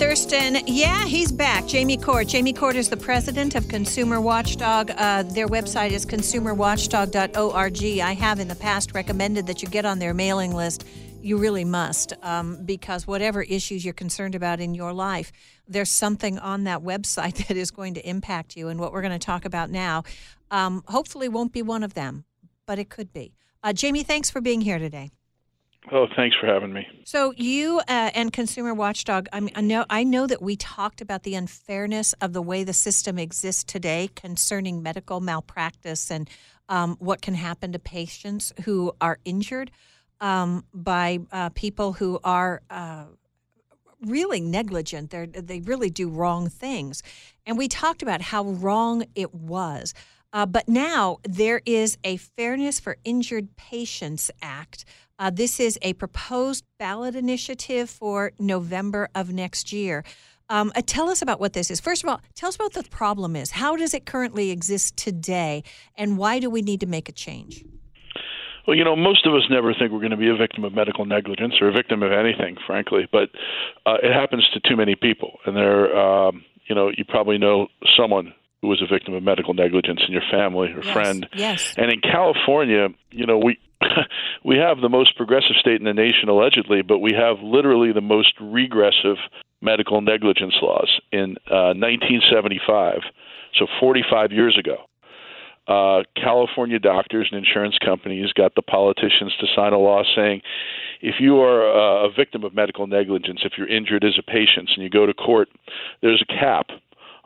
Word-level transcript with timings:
Thurston. 0.00 0.56
Yeah, 0.66 1.04
he's 1.04 1.30
back. 1.30 1.66
Jamie 1.66 1.98
Court. 1.98 2.26
Jamie 2.26 2.54
Court 2.54 2.74
is 2.74 2.88
the 2.88 2.96
president 2.96 3.54
of 3.54 3.68
Consumer 3.68 4.18
Watchdog. 4.18 4.90
Uh, 4.96 5.24
their 5.24 5.46
website 5.46 5.90
is 5.90 6.06
consumerwatchdog.org. 6.06 8.00
I 8.00 8.14
have 8.14 8.40
in 8.40 8.48
the 8.48 8.54
past 8.54 8.94
recommended 8.94 9.46
that 9.46 9.60
you 9.60 9.68
get 9.68 9.84
on 9.84 9.98
their 9.98 10.14
mailing 10.14 10.54
list. 10.54 10.86
You 11.20 11.36
really 11.36 11.66
must, 11.66 12.14
um, 12.22 12.64
because 12.64 13.06
whatever 13.06 13.42
issues 13.42 13.84
you're 13.84 13.92
concerned 13.92 14.34
about 14.34 14.58
in 14.58 14.72
your 14.74 14.94
life, 14.94 15.32
there's 15.68 15.90
something 15.90 16.38
on 16.38 16.64
that 16.64 16.80
website 16.80 17.46
that 17.48 17.58
is 17.58 17.70
going 17.70 17.92
to 17.92 18.08
impact 18.08 18.56
you. 18.56 18.68
And 18.68 18.80
what 18.80 18.94
we're 18.94 19.02
going 19.02 19.12
to 19.12 19.18
talk 19.18 19.44
about 19.44 19.68
now, 19.68 20.04
um, 20.50 20.82
hopefully, 20.88 21.28
won't 21.28 21.52
be 21.52 21.60
one 21.60 21.82
of 21.82 21.92
them, 21.92 22.24
but 22.64 22.78
it 22.78 22.88
could 22.88 23.12
be. 23.12 23.34
Uh, 23.62 23.74
Jamie, 23.74 24.02
thanks 24.02 24.30
for 24.30 24.40
being 24.40 24.62
here 24.62 24.78
today. 24.78 25.10
Oh, 25.90 26.06
thanks 26.14 26.36
for 26.38 26.46
having 26.46 26.72
me. 26.72 26.86
So 27.04 27.32
you 27.36 27.80
uh, 27.88 28.10
and 28.14 28.32
Consumer 28.32 28.74
Watchdog, 28.74 29.28
I 29.32 29.40
mean, 29.40 29.52
I 29.54 29.62
know 29.62 29.86
I 29.88 30.04
know 30.04 30.26
that 30.26 30.42
we 30.42 30.56
talked 30.56 31.00
about 31.00 31.22
the 31.22 31.34
unfairness 31.34 32.12
of 32.20 32.32
the 32.32 32.42
way 32.42 32.64
the 32.64 32.74
system 32.74 33.18
exists 33.18 33.64
today 33.64 34.10
concerning 34.14 34.82
medical 34.82 35.20
malpractice 35.20 36.10
and 36.10 36.28
um, 36.68 36.96
what 36.98 37.22
can 37.22 37.34
happen 37.34 37.72
to 37.72 37.78
patients 37.78 38.52
who 38.64 38.92
are 39.00 39.18
injured 39.24 39.70
um, 40.20 40.64
by 40.74 41.20
uh, 41.32 41.48
people 41.50 41.94
who 41.94 42.20
are 42.22 42.60
uh, 42.68 43.06
really 44.02 44.40
negligent. 44.40 45.10
They 45.10 45.26
they 45.26 45.60
really 45.60 45.90
do 45.90 46.10
wrong 46.10 46.50
things, 46.50 47.02
and 47.46 47.56
we 47.56 47.68
talked 47.68 48.02
about 48.02 48.20
how 48.20 48.44
wrong 48.44 49.04
it 49.14 49.34
was. 49.34 49.94
Uh, 50.32 50.46
but 50.46 50.68
now 50.68 51.18
there 51.24 51.60
is 51.66 51.98
a 52.04 52.16
Fairness 52.16 52.78
for 52.78 52.98
Injured 53.02 53.56
Patients 53.56 54.30
Act 54.40 54.84
uh, 55.20 55.30
this 55.30 55.60
is 55.60 55.78
a 55.82 55.92
proposed 55.92 56.64
ballot 56.78 57.14
initiative 57.14 57.90
for 57.90 58.32
November 58.38 59.08
of 59.14 59.32
next 59.32 59.72
year. 59.72 60.02
Um, 60.48 60.72
uh, 60.74 60.82
tell 60.84 61.08
us 61.10 61.22
about 61.22 61.38
what 61.38 61.52
this 61.52 61.70
is. 61.70 61.78
First 61.78 62.02
of 62.02 62.08
all, 62.08 62.20
tell 62.34 62.48
us 62.48 62.56
about 62.56 62.74
what 62.74 62.84
the 62.84 62.90
problem 62.90 63.36
is. 63.36 63.52
How 63.52 63.76
does 63.76 63.94
it 63.94 64.06
currently 64.06 64.50
exist 64.50 64.96
today, 64.96 65.62
and 65.94 66.18
why 66.18 66.40
do 66.40 66.50
we 66.50 66.62
need 66.62 66.80
to 66.80 66.86
make 66.86 67.08
a 67.08 67.12
change? 67.12 67.64
Well, 68.66 68.76
you 68.76 68.84
know, 68.84 68.96
most 68.96 69.26
of 69.26 69.34
us 69.34 69.42
never 69.50 69.72
think 69.74 69.92
we're 69.92 70.00
going 70.00 70.10
to 70.10 70.16
be 70.16 70.28
a 70.28 70.36
victim 70.36 70.64
of 70.64 70.72
medical 70.72 71.04
negligence 71.04 71.54
or 71.60 71.68
a 71.68 71.72
victim 71.72 72.02
of 72.02 72.12
anything, 72.12 72.56
frankly, 72.66 73.08
but 73.12 73.28
uh, 73.86 73.96
it 74.02 74.12
happens 74.12 74.48
to 74.54 74.60
too 74.60 74.76
many 74.76 74.94
people. 74.94 75.38
And 75.44 75.56
there, 75.56 75.96
um, 75.96 76.44
you 76.66 76.74
know, 76.74 76.90
you 76.96 77.04
probably 77.04 77.38
know 77.38 77.68
someone 77.96 78.32
who 78.62 78.68
was 78.68 78.82
a 78.82 78.86
victim 78.86 79.14
of 79.14 79.22
medical 79.22 79.54
negligence 79.54 80.00
in 80.06 80.12
your 80.12 80.22
family 80.30 80.68
or 80.72 80.82
yes, 80.82 80.92
friend. 80.92 81.26
Yes. 81.34 81.74
And 81.76 81.90
in 81.90 82.00
California, 82.00 82.88
you 83.10 83.26
know, 83.26 83.38
we 83.38 83.58
we 84.44 84.56
have 84.56 84.80
the 84.80 84.88
most 84.88 85.16
progressive 85.16 85.56
state 85.58 85.80
in 85.80 85.84
the 85.84 85.94
nation 85.94 86.28
allegedly, 86.28 86.82
but 86.82 86.98
we 86.98 87.12
have 87.12 87.36
literally 87.42 87.92
the 87.92 88.00
most 88.00 88.34
regressive 88.40 89.16
medical 89.60 90.00
negligence 90.00 90.54
laws 90.62 91.00
in 91.12 91.36
uh, 91.50 91.74
1975, 91.76 93.00
so 93.58 93.66
45 93.78 94.32
years 94.32 94.58
ago. 94.58 94.76
Uh, 95.68 96.02
California 96.16 96.78
doctors 96.78 97.28
and 97.30 97.44
insurance 97.44 97.76
companies 97.84 98.32
got 98.32 98.54
the 98.56 98.62
politicians 98.62 99.32
to 99.38 99.46
sign 99.54 99.72
a 99.72 99.78
law 99.78 100.02
saying 100.16 100.40
if 101.00 101.16
you 101.20 101.38
are 101.40 101.70
uh, 101.70 102.08
a 102.08 102.12
victim 102.12 102.42
of 102.44 102.54
medical 102.54 102.86
negligence, 102.86 103.40
if 103.44 103.52
you're 103.56 103.68
injured 103.68 104.02
as 104.02 104.18
a 104.18 104.22
patient 104.22 104.70
and 104.74 104.82
you 104.82 104.90
go 104.90 105.06
to 105.06 105.14
court, 105.14 105.48
there's 106.02 106.22
a 106.22 106.32
cap 106.32 106.70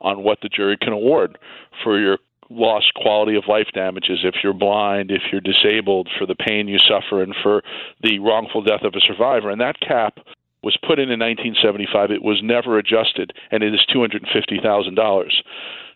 on 0.00 0.22
what 0.22 0.38
the 0.42 0.48
jury 0.48 0.76
can 0.76 0.92
award 0.92 1.38
for 1.82 1.98
your 1.98 2.18
lost 2.50 2.92
quality 2.94 3.36
of 3.36 3.44
life 3.48 3.68
damages 3.74 4.20
if 4.24 4.36
you're 4.42 4.54
blind, 4.54 5.10
if 5.10 5.22
you're 5.32 5.40
disabled, 5.40 6.08
for 6.18 6.26
the 6.26 6.34
pain 6.34 6.68
you 6.68 6.78
suffer, 6.78 7.22
and 7.22 7.34
for 7.42 7.62
the 8.02 8.18
wrongful 8.18 8.62
death 8.62 8.82
of 8.82 8.94
a 8.94 9.00
survivor. 9.00 9.50
And 9.50 9.60
that 9.60 9.80
cap 9.80 10.18
was 10.62 10.76
put 10.80 10.98
in 10.98 11.10
in 11.10 11.20
1975. 11.20 12.10
It 12.10 12.22
was 12.22 12.40
never 12.42 12.78
adjusted, 12.78 13.32
and 13.50 13.62
it 13.62 13.74
is 13.74 13.80
$250,000. 13.94 15.30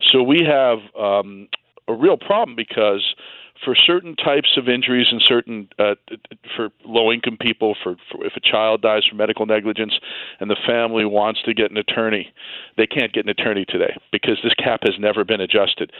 So 0.02 0.22
we 0.22 0.42
have 0.44 0.78
um, 0.98 1.48
a 1.88 1.94
real 1.94 2.16
problem 2.16 2.54
because 2.54 3.14
for 3.64 3.74
certain 3.74 4.14
types 4.16 4.56
of 4.56 4.68
injuries 4.68 5.06
and 5.10 5.20
certain 5.22 5.68
uh, 5.78 5.94
for 6.56 6.70
low 6.84 7.12
income 7.12 7.36
people 7.40 7.76
for, 7.82 7.96
for 8.10 8.24
if 8.24 8.34
a 8.36 8.40
child 8.40 8.82
dies 8.82 9.04
from 9.08 9.18
medical 9.18 9.46
negligence 9.46 9.94
and 10.40 10.50
the 10.50 10.56
family 10.66 11.04
wants 11.04 11.42
to 11.42 11.54
get 11.54 11.70
an 11.70 11.76
attorney 11.76 12.32
they 12.76 12.86
can't 12.86 13.12
get 13.12 13.24
an 13.24 13.30
attorney 13.30 13.64
today 13.68 13.96
because 14.12 14.38
this 14.42 14.54
cap 14.54 14.80
has 14.82 14.94
never 14.98 15.24
been 15.24 15.40
adjusted 15.40 15.92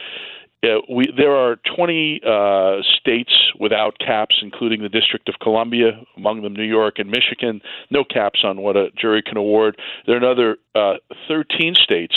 uh, 0.61 0.79
we, 0.89 1.07
there 1.15 1.35
are 1.35 1.57
20 1.75 2.21
uh, 2.25 2.77
states 2.99 3.31
without 3.59 3.97
caps, 3.99 4.35
including 4.41 4.81
the 4.81 4.89
District 4.89 5.29
of 5.29 5.35
Columbia, 5.41 5.91
among 6.17 6.41
them 6.41 6.53
New 6.53 6.63
York 6.63 6.99
and 6.99 7.09
Michigan. 7.09 7.61
No 7.89 8.03
caps 8.03 8.41
on 8.43 8.61
what 8.61 8.75
a 8.75 8.89
jury 8.91 9.21
can 9.21 9.37
award. 9.37 9.77
There 10.05 10.15
are 10.15 10.17
another 10.17 10.57
uh, 10.75 10.95
13 11.27 11.75
states 11.75 12.15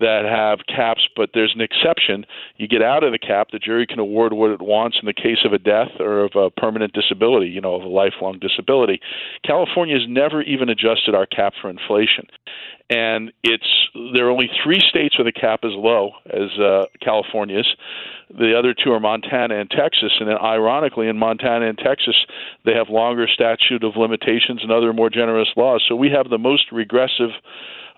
that 0.00 0.24
have 0.24 0.60
caps, 0.66 1.06
but 1.14 1.30
there's 1.34 1.52
an 1.54 1.60
exception. 1.60 2.24
You 2.56 2.66
get 2.68 2.82
out 2.82 3.04
of 3.04 3.12
the 3.12 3.18
cap, 3.18 3.48
the 3.52 3.58
jury 3.58 3.86
can 3.86 3.98
award 3.98 4.32
what 4.32 4.50
it 4.50 4.62
wants 4.62 4.98
in 5.00 5.06
the 5.06 5.12
case 5.12 5.44
of 5.44 5.52
a 5.52 5.58
death 5.58 6.00
or 6.00 6.24
of 6.24 6.32
a 6.34 6.50
permanent 6.50 6.92
disability, 6.94 7.48
you 7.48 7.60
know, 7.60 7.74
of 7.74 7.82
a 7.82 7.88
lifelong 7.88 8.38
disability. 8.38 9.00
California 9.44 9.94
has 9.94 10.08
never 10.08 10.42
even 10.42 10.68
adjusted 10.68 11.14
our 11.14 11.26
cap 11.26 11.52
for 11.60 11.70
inflation. 11.70 12.26
And 12.90 13.32
it's 13.42 13.66
there 14.14 14.26
are 14.26 14.30
only 14.30 14.50
three 14.62 14.80
states 14.80 15.16
where 15.16 15.24
the 15.24 15.32
cap 15.32 15.60
is 15.62 15.72
low, 15.74 16.12
as 16.26 16.50
uh, 16.58 16.86
California's. 17.00 17.66
The 18.30 18.58
other 18.58 18.74
two 18.74 18.92
are 18.92 19.00
Montana 19.00 19.58
and 19.60 19.70
Texas. 19.70 20.12
And 20.18 20.28
then, 20.28 20.36
ironically, 20.36 21.08
in 21.08 21.16
Montana 21.16 21.66
and 21.68 21.78
Texas, 21.78 22.16
they 22.64 22.72
have 22.72 22.88
longer 22.88 23.26
statute 23.28 23.84
of 23.84 23.96
limitations 23.96 24.60
and 24.62 24.72
other 24.72 24.92
more 24.92 25.10
generous 25.10 25.48
laws. 25.56 25.84
So 25.88 25.94
we 25.94 26.10
have 26.10 26.28
the 26.28 26.38
most 26.38 26.72
regressive 26.72 27.30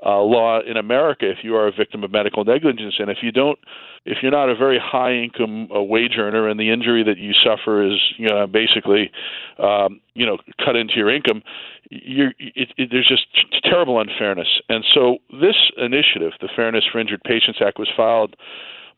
uh, 0.04 0.20
law 0.20 0.60
in 0.60 0.76
America 0.76 1.28
if 1.30 1.38
you 1.42 1.54
are 1.56 1.66
a 1.66 1.72
victim 1.72 2.04
of 2.04 2.10
medical 2.10 2.44
negligence. 2.44 2.96
And 2.98 3.10
if 3.10 3.18
you 3.22 3.32
don't, 3.32 3.58
if 4.04 4.18
you're 4.22 4.32
not 4.32 4.48
a 4.48 4.54
very 4.54 4.78
high 4.82 5.14
income 5.14 5.68
uh, 5.74 5.82
wage 5.82 6.14
earner 6.18 6.48
and 6.48 6.60
the 6.60 6.70
injury 6.70 7.02
that 7.04 7.18
you 7.18 7.32
suffer 7.32 7.82
is, 7.86 7.98
you 8.18 8.28
know, 8.28 8.46
basically, 8.46 9.10
um, 9.58 10.00
you 10.14 10.26
know, 10.26 10.38
cut 10.64 10.76
into 10.76 10.94
your 10.96 11.14
income, 11.14 11.42
you're, 11.90 12.32
it, 12.38 12.68
it, 12.76 12.88
there's 12.90 13.08
just 13.08 13.26
terrible 13.64 14.00
unfairness. 14.00 14.60
And 14.68 14.84
so 14.92 15.18
this 15.32 15.56
initiative, 15.76 16.32
the 16.40 16.48
Fairness 16.54 16.84
for 16.90 16.98
Injured 16.98 17.22
Patients 17.24 17.58
Act, 17.64 17.78
was 17.78 17.88
filed 17.96 18.36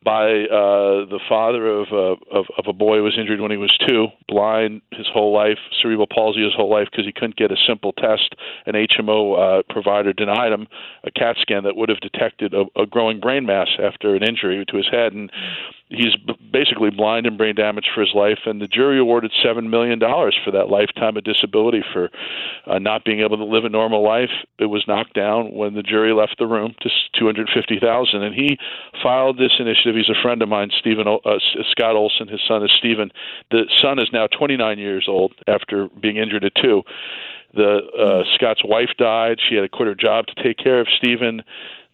by 0.04 0.44
uh, 0.44 1.04
the 1.10 1.18
father 1.28 1.66
of, 1.66 1.88
uh, 1.92 2.16
of 2.30 2.46
of 2.56 2.64
a 2.68 2.72
boy 2.72 2.98
who 2.98 3.02
was 3.02 3.18
injured 3.18 3.40
when 3.40 3.50
he 3.50 3.56
was 3.56 3.76
two, 3.86 4.06
blind 4.28 4.80
his 4.92 5.06
whole 5.12 5.34
life, 5.34 5.58
cerebral 5.82 6.06
palsy 6.06 6.42
his 6.42 6.54
whole 6.54 6.70
life 6.70 6.86
because 6.90 7.04
he 7.04 7.12
couldn't 7.12 7.36
get 7.36 7.50
a 7.50 7.56
simple 7.66 7.92
test. 7.92 8.34
An 8.66 8.74
HMO 8.74 9.60
uh, 9.60 9.62
provider 9.68 10.12
denied 10.12 10.52
him 10.52 10.68
a 11.04 11.10
CAT 11.10 11.36
scan 11.40 11.64
that 11.64 11.76
would 11.76 11.88
have 11.88 12.00
detected 12.00 12.54
a, 12.54 12.64
a 12.80 12.86
growing 12.86 13.18
brain 13.18 13.44
mass 13.44 13.68
after 13.82 14.14
an 14.14 14.22
injury 14.22 14.64
to 14.68 14.76
his 14.76 14.86
head, 14.88 15.12
and 15.12 15.32
he's 15.88 16.14
basically 16.52 16.90
blind 16.90 17.26
and 17.26 17.36
brain 17.36 17.56
damaged 17.56 17.88
for 17.92 18.00
his 18.00 18.14
life. 18.14 18.40
And 18.46 18.60
the 18.60 18.68
jury 18.68 19.00
awarded 19.00 19.32
seven 19.42 19.68
million 19.68 19.98
dollars 19.98 20.38
for 20.44 20.52
that 20.52 20.68
lifetime 20.68 21.16
of 21.16 21.24
disability 21.24 21.82
for 21.92 22.08
uh, 22.66 22.78
not 22.78 23.04
being 23.04 23.20
able 23.20 23.36
to 23.36 23.44
live 23.44 23.64
a 23.64 23.68
normal 23.68 24.04
life. 24.04 24.30
It 24.58 24.66
was 24.66 24.84
knocked 24.86 25.14
down 25.14 25.52
when 25.52 25.74
the 25.74 25.82
jury 25.82 26.12
left 26.12 26.36
the 26.38 26.46
room 26.46 26.74
to 26.82 26.90
two 27.18 27.26
hundred 27.26 27.48
fifty 27.52 27.78
thousand, 27.80 28.22
and 28.22 28.34
he 28.34 28.58
filed 29.02 29.38
this 29.38 29.52
initiative 29.58 29.87
He's 29.94 30.08
a 30.08 30.22
friend 30.22 30.42
of 30.42 30.48
mine, 30.48 30.70
Stephen 30.78 31.06
uh, 31.08 31.38
Scott 31.70 31.96
Olson. 31.96 32.28
His 32.28 32.40
son 32.46 32.64
is 32.64 32.70
Stephen. 32.78 33.10
The 33.50 33.64
son 33.76 33.98
is 33.98 34.08
now 34.12 34.26
29 34.26 34.78
years 34.78 35.06
old 35.08 35.34
after 35.46 35.88
being 36.00 36.16
injured 36.16 36.44
at 36.44 36.54
two. 36.54 36.82
The 37.54 37.78
uh, 37.98 38.22
Scott's 38.34 38.62
wife 38.64 38.90
died. 38.98 39.38
She 39.48 39.54
had 39.54 39.62
to 39.62 39.68
quit 39.68 39.88
her 39.88 39.94
job 39.94 40.26
to 40.26 40.42
take 40.42 40.58
care 40.58 40.80
of 40.80 40.86
Stephen. 40.96 41.42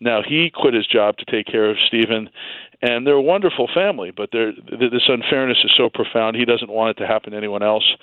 Now 0.01 0.23
he 0.27 0.51
quit 0.51 0.75
his 0.75 0.87
job 0.87 1.17
to 1.19 1.25
take 1.25 1.47
care 1.47 1.71
of 1.71 1.77
Stephen, 1.87 2.29
and 2.83 3.07
they're 3.07 3.15
a 3.15 3.23
wonderful 3.23 3.69
family. 3.73 4.11
But 4.11 4.31
this 4.33 5.09
unfairness 5.09 5.59
is 5.65 5.73
so 5.77 5.89
profound. 5.89 6.37
He 6.37 6.45
doesn't 6.45 6.71
want 6.71 6.91
it 6.91 7.01
to 7.01 7.07
happen 7.07 7.31
to 7.31 7.39
anyone 7.39 7.63
else, 7.63 7.97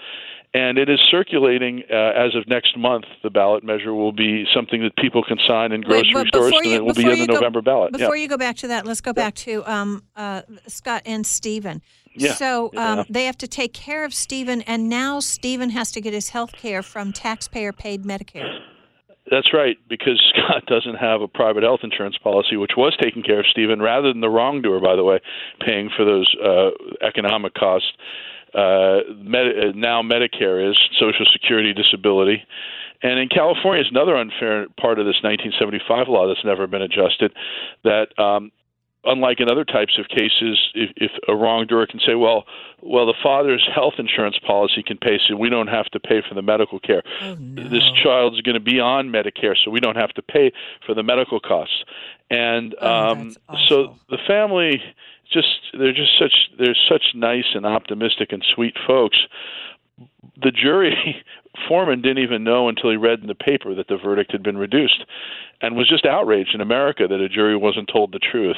and 0.54 0.78
it 0.78 0.90
is 0.90 1.00
circulating 1.10 1.84
uh, 1.90 1.96
as 1.96 2.36
of 2.36 2.48
next 2.48 2.78
month. 2.78 3.06
The 3.24 3.30
ballot 3.30 3.64
measure 3.64 3.94
will 3.94 4.12
be 4.12 4.46
something 4.54 4.84
that 4.84 4.96
people 4.98 5.24
can 5.24 5.38
sign 5.48 5.72
in 5.72 5.82
grocery 5.82 6.12
Wait, 6.14 6.28
stores, 6.28 6.52
you, 6.52 6.60
and 6.64 6.74
it 6.74 6.84
will 6.84 6.94
be 6.94 7.04
in 7.04 7.20
the 7.20 7.28
go, 7.28 7.34
November 7.36 7.62
ballot. 7.62 7.94
Before 7.94 8.16
yeah. 8.16 8.24
you 8.24 8.28
go 8.28 8.38
back 8.38 8.58
to 8.58 8.68
that, 8.68 8.86
let's 8.86 9.02
go 9.02 9.14
back 9.14 9.34
to 9.36 9.64
um, 9.72 10.04
uh, 10.16 10.42
Scott 10.68 11.04
and 11.06 11.26
Stephen. 11.26 11.82
Yeah. 12.14 12.34
So 12.34 12.66
um, 12.76 13.00
yeah. 13.00 13.04
they 13.10 13.26
have 13.26 13.38
to 13.38 13.48
take 13.48 13.74
care 13.74 14.04
of 14.04 14.14
Stephen, 14.14 14.62
and 14.64 14.90
now 14.90 15.22
Stephen 15.22 15.70
has 15.70 15.92
to 15.94 16.02
get 16.02 16.14
his 16.14 16.30
health 16.30 16.52
care 16.52 16.84
from 16.84 17.14
taxpayer-paid 17.14 18.04
Medicare. 18.04 18.60
That's 19.30 19.54
right, 19.54 19.78
because 19.88 20.22
Scott 20.36 20.66
doesn't 20.66 20.96
have 20.96 21.22
a 21.22 21.28
private 21.30 21.64
health 21.64 21.80
insurance 21.84 22.18
policy, 22.18 22.58
which 22.58 22.72
was 22.76 22.98
taking 23.02 23.24
care 23.24 23.40
of 23.40 23.46
Stephen, 23.50 23.82
rather 23.82 24.12
than 24.12 24.20
the 24.20 24.30
wrongdoer, 24.30 24.82
by 24.82 24.98
the 24.98 25.04
way, 25.06 25.22
paying 25.66 25.90
for 25.96 26.04
those 26.04 26.36
uh, 26.44 26.72
economic 27.02 27.54
costs. 27.54 27.94
Uh, 28.54 29.00
med- 29.18 29.58
uh, 29.58 29.72
now 29.76 30.02
Medicare 30.02 30.70
is 30.70 30.78
Social 31.00 31.26
Security 31.32 31.74
disability. 31.74 32.44
And 33.04 33.20
in 33.20 33.30
California, 33.30 33.82
it's 33.82 33.90
another 33.90 34.16
unfair 34.16 34.68
part 34.80 35.00
of 35.00 35.06
this 35.06 35.18
1975 35.24 36.08
law 36.08 36.28
that's 36.28 36.46
never 36.46 36.68
been 36.68 36.84
adjusted 36.84 37.34
that 37.84 38.08
um, 38.20 38.52
unlike 39.04 39.40
in 39.40 39.50
other 39.50 39.66
types 39.66 39.98
of 39.98 40.08
cases, 40.08 40.60
if, 40.76 40.92
if 40.96 41.12
a 41.28 41.36
wrongdoer 41.36 41.88
can 41.88 42.00
say, 42.06 42.14
"Well, 42.14 42.46
well, 42.82 43.06
the 43.08 43.16
father's 43.24 43.68
health 43.74 43.96
insurance 43.98 44.38
policy 44.46 44.84
can 44.84 44.98
pay, 44.98 45.20
so 45.28 45.36
we 45.36 45.50
don't 45.50 45.68
have 45.68 45.86
to 45.88 46.00
pay 46.00 46.22
for 46.28 46.36
the 46.36 46.42
medical 46.44 46.80
care. 46.80 47.02
Oh, 47.22 47.36
no. 47.40 47.68
This 47.70 47.84
child's 48.04 48.42
going 48.42 48.54
to 48.56 48.60
be 48.60 48.80
on 48.80 49.10
Medicare, 49.10 49.56
so 49.64 49.72
we 49.72 49.80
don't 49.80 49.98
have 49.98 50.12
to 50.14 50.22
pay 50.22 50.52
for 50.86 50.94
the 50.94 51.04
medical 51.04 51.40
costs." 51.40 51.84
And 52.30 52.76
Oh, 52.80 52.88
um, 52.88 53.36
so 53.68 53.96
the 54.10 54.18
family 54.28 54.82
just 55.32 55.48
they're 55.78 55.94
just 55.94 56.18
such 56.20 56.50
they're 56.58 56.76
such 56.90 57.14
nice 57.16 57.54
and 57.54 57.66
optimistic 57.66 58.32
and 58.32 58.46
sweet 58.56 58.76
folks. 58.86 59.18
The 60.42 60.52
jury 60.52 61.24
foreman 61.68 62.02
didn't 62.02 62.24
even 62.24 62.44
know 62.44 62.70
until 62.70 62.90
he 62.90 62.98
read 62.98 63.20
in 63.20 63.28
the 63.28 63.36
paper 63.36 63.76
that 63.76 63.88
the 63.88 63.98
verdict 63.98 64.32
had 64.32 64.44
been 64.44 64.58
reduced, 64.58 65.06
and 65.62 65.76
was 65.76 65.90
just 65.90 66.06
outraged 66.06 66.56
in 66.56 66.62
America 66.62 67.08
that 67.08 67.22
a 67.22 67.30
jury 67.30 67.56
wasn't 67.56 67.90
told 67.92 68.12
the 68.12 68.20
truth. 68.20 68.58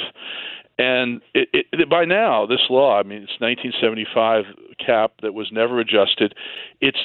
And 0.80 1.22
it, 1.36 1.50
it, 1.54 1.66
it, 1.72 1.90
by 1.90 2.04
now, 2.04 2.48
this 2.48 2.66
law, 2.70 3.00
I 3.00 3.04
mean, 3.04 3.22
it's 3.22 3.40
1975 3.40 4.46
cap 4.84 5.14
that 5.22 5.36
was 5.36 5.52
never 5.52 5.80
adjusted. 5.80 6.34
It's 6.82 6.98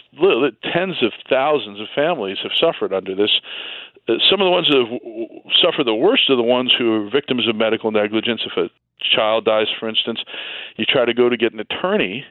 tens 0.72 1.02
of 1.02 1.12
thousands 1.28 1.78
of 1.78 1.86
families 1.94 2.38
have 2.42 2.52
suffered 2.56 2.94
under 2.94 3.14
this. 3.14 3.40
Uh, 4.08 4.14
some 4.30 4.40
of 4.40 4.46
the 4.46 4.50
ones 4.50 4.68
that 4.68 4.78
have 4.78 5.52
suffered 5.60 5.84
the 5.84 5.94
worst 5.94 6.30
are 6.30 6.36
the 6.36 6.42
ones 6.42 6.72
who 6.76 6.94
are 6.94 7.10
victims 7.10 7.46
of 7.46 7.56
medical 7.56 7.90
negligence. 7.90 8.40
If 8.46 8.56
a 8.56 8.70
child 9.00 9.44
dies, 9.44 9.66
for 9.78 9.88
instance, 9.88 10.20
you 10.76 10.84
try 10.84 11.04
to 11.04 11.14
go 11.14 11.28
to 11.28 11.36
get 11.36 11.52
an 11.52 11.60
attorney. 11.60 12.24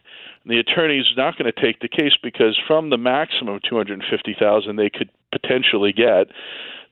and 0.44 0.52
The 0.52 0.60
attorney 0.60 1.00
is 1.00 1.08
not 1.16 1.38
going 1.38 1.52
to 1.52 1.62
take 1.62 1.80
the 1.80 1.88
case 1.88 2.14
because 2.22 2.58
from 2.68 2.90
the 2.90 2.98
maximum 2.98 3.56
of 3.56 3.62
250,000 3.64 4.76
they 4.76 4.90
could 4.90 5.10
potentially 5.32 5.94
get, 5.94 6.28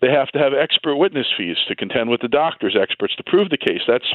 they 0.01 0.11
have 0.11 0.29
to 0.29 0.39
have 0.39 0.53
expert 0.53 0.95
witness 0.97 1.27
fees 1.37 1.57
to 1.67 1.75
contend 1.75 2.09
with 2.09 2.21
the 2.21 2.27
doctors, 2.27 2.75
experts 2.79 3.15
to 3.15 3.23
prove 3.23 3.49
the 3.49 3.57
case. 3.57 3.81
That's 3.87 4.13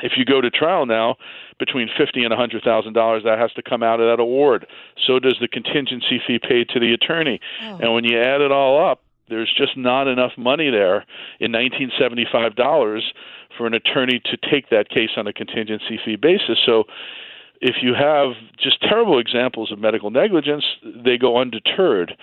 if 0.00 0.12
you 0.16 0.24
go 0.24 0.40
to 0.40 0.50
trial 0.50 0.86
now, 0.86 1.16
between 1.58 1.88
fifty 1.98 2.22
and 2.22 2.32
a 2.32 2.36
hundred 2.36 2.62
thousand 2.62 2.92
dollars, 2.92 3.24
that 3.24 3.38
has 3.38 3.52
to 3.54 3.62
come 3.62 3.82
out 3.82 4.00
of 4.00 4.06
that 4.06 4.22
award. 4.22 4.66
So 5.06 5.18
does 5.18 5.36
the 5.40 5.48
contingency 5.48 6.20
fee 6.24 6.38
paid 6.38 6.68
to 6.68 6.78
the 6.78 6.92
attorney. 6.92 7.40
Oh. 7.62 7.78
And 7.82 7.94
when 7.94 8.04
you 8.04 8.16
add 8.16 8.40
it 8.40 8.52
all 8.52 8.90
up, 8.90 9.02
there's 9.28 9.52
just 9.56 9.76
not 9.76 10.08
enough 10.08 10.32
money 10.36 10.70
there 10.70 11.04
in 11.40 11.52
1975 11.52 12.56
dollars 12.56 13.12
for 13.56 13.66
an 13.66 13.74
attorney 13.74 14.20
to 14.24 14.36
take 14.50 14.70
that 14.70 14.88
case 14.88 15.10
on 15.16 15.26
a 15.26 15.32
contingency 15.32 15.98
fee 16.04 16.16
basis. 16.16 16.58
So 16.64 16.84
if 17.60 17.76
you 17.82 17.94
have 17.94 18.32
just 18.62 18.80
terrible 18.82 19.18
examples 19.18 19.72
of 19.72 19.78
medical 19.78 20.10
negligence, 20.10 20.64
they 20.82 21.18
go 21.18 21.38
undeterred. 21.38 22.16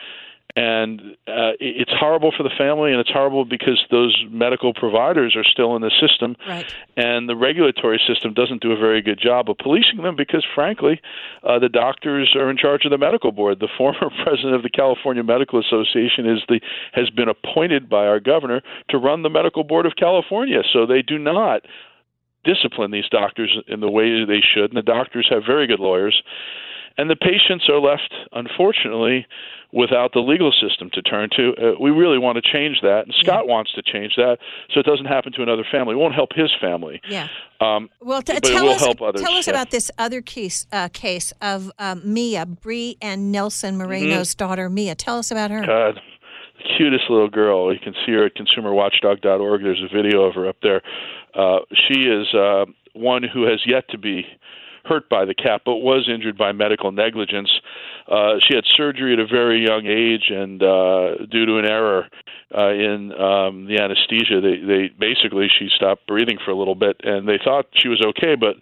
And 0.56 1.02
uh, 1.28 1.60
it's 1.60 1.92
horrible 1.92 2.32
for 2.36 2.44
the 2.44 2.50
family, 2.58 2.92
and 2.92 3.00
it's 3.02 3.12
horrible 3.12 3.44
because 3.44 3.84
those 3.92 4.16
medical 4.30 4.74
providers 4.74 5.36
are 5.36 5.44
still 5.44 5.76
in 5.76 5.82
the 5.82 5.92
system, 6.00 6.38
Right. 6.48 6.66
and 6.96 7.28
the 7.28 7.36
regulatory 7.36 8.00
system 8.08 8.34
doesn't 8.34 8.62
do 8.62 8.72
a 8.72 8.78
very 8.78 9.02
good 9.02 9.20
job 9.20 9.50
of 9.50 9.58
policing 9.58 10.02
them 10.02 10.16
because, 10.16 10.46
frankly, 10.56 11.02
uh, 11.44 11.60
the 11.60 11.68
doctors 11.68 12.34
are 12.38 12.50
in 12.50 12.56
charge 12.56 12.86
of 12.86 12.92
the 12.92 12.98
medical 12.98 13.34
board. 13.34 13.60
The 13.60 13.68
former 13.78 14.10
president 14.24 14.56
of 14.56 14.64
the 14.64 14.70
California 14.70 15.24
Medical 15.24 15.60
Association 15.60 16.26
is 16.26 16.40
the 16.48 16.62
has 16.94 17.10
been 17.10 17.28
appointed 17.28 17.90
by 17.90 18.06
our 18.08 18.22
governor 18.22 18.62
to 18.90 18.98
run 18.98 19.24
the 19.24 19.30
medical 19.30 19.66
board 19.66 19.86
of 19.86 19.98
California. 19.98 20.62
So 20.72 20.86
they 20.86 21.02
do 21.02 21.18
not 21.20 21.64
discipline 22.46 22.92
these 22.92 23.10
doctors 23.10 23.58
in 23.68 23.82
the 23.82 23.90
way 23.90 24.24
they 24.24 24.40
should, 24.42 24.72
and 24.72 24.78
the 24.78 24.82
doctors 24.84 25.28
have 25.30 25.44
very 25.46 25.68
good 25.68 25.80
lawyers. 25.80 26.22
And 26.98 27.10
the 27.10 27.16
patients 27.16 27.68
are 27.70 27.80
left, 27.80 28.14
unfortunately, 28.32 29.26
without 29.74 30.14
the 30.14 30.20
legal 30.22 30.54
system 30.54 30.90
to 30.94 31.02
turn 31.02 31.28
to. 31.36 31.54
Uh, 31.58 31.72
we 31.82 31.92
really 31.92 32.18
want 32.18 32.38
to 32.38 32.42
change 32.42 32.78
that, 32.82 33.02
and 33.06 33.14
Scott 33.20 33.48
wants 33.50 33.74
to 33.74 33.82
change 33.82 34.14
that 34.16 34.38
so 34.74 34.80
it 34.80 34.86
doesn't 34.86 35.06
happen 35.08 35.34
to 35.34 35.44
another 35.44 35.66
family. 35.70 35.94
It 35.96 35.98
won't 35.98 36.16
help 36.16 36.30
his 36.34 36.50
family. 36.62 37.02
Yeah. 37.10 37.28
Um, 37.60 37.90
Well, 38.00 38.22
t- 38.22 38.40
tell 38.40 38.70
us 38.70 38.82
tell 38.82 39.34
us 39.34 39.48
yeah. 39.48 39.54
about 39.54 39.72
this 39.72 39.92
other 39.98 40.22
case 40.22 40.68
uh, 40.72 40.88
case 40.94 41.34
of 41.42 41.70
um, 41.80 42.02
Mia 42.06 42.46
Bree 42.46 42.98
and 43.02 43.32
Nelson 43.32 43.78
Moreno's 43.78 44.34
Mm-hmm. 44.34 44.46
daughter 44.48 44.70
Mia. 44.70 44.96
Tell 44.96 45.18
us 45.18 45.32
about 45.32 45.52
her. 45.52 45.66
God, 45.66 45.96
the 46.58 46.64
cutest 46.78 47.10
little 47.10 47.30
girl. 47.30 47.74
You 47.74 47.80
can 47.80 47.94
see 48.06 48.14
her 48.14 48.26
at 48.28 48.36
consumerwatchdog.org. 48.36 49.62
There's 49.64 49.84
a 49.84 49.94
video 49.94 50.24
of 50.24 50.36
her 50.36 50.48
up 50.48 50.58
there. 50.64 50.82
Uh, 51.34 51.60
she 51.88 52.02
is 52.08 52.34
uh, 52.34 52.66
one 52.94 53.24
who 53.24 53.44
has 53.44 53.62
yet 53.66 53.84
to 53.90 53.98
be 53.98 54.26
hurt 54.86 55.10
by 55.10 55.26
the 55.26 55.34
cap, 55.34 55.62
but 55.66 55.78
was 55.78 56.10
injured 56.14 56.38
by 56.38 56.52
medical 56.52 56.92
negligence. 56.92 57.50
Uh, 58.08 58.36
she 58.40 58.56
had 58.56 58.64
surgery 58.76 59.14
at 59.14 59.20
a 59.20 59.28
very 59.28 59.66
young 59.66 59.86
age, 59.86 60.30
and 60.30 60.62
uh, 60.62 61.26
due 61.30 61.46
to 61.46 61.58
an 61.58 61.66
error 61.66 62.08
uh, 62.56 62.70
in 62.70 63.12
um, 63.14 63.66
the 63.66 63.80
anesthesia, 63.82 64.40
they, 64.42 64.58
they 64.58 64.90
basically 65.00 65.48
she 65.48 65.70
stopped 65.76 66.06
breathing 66.08 66.38
for 66.44 66.52
a 66.52 66.56
little 66.56 66.76
bit, 66.76 66.98
and 67.04 67.28
they 67.28 67.40
thought 67.44 67.66
she 67.74 67.88
was 67.88 68.02
okay. 68.02 68.36
But 68.36 68.56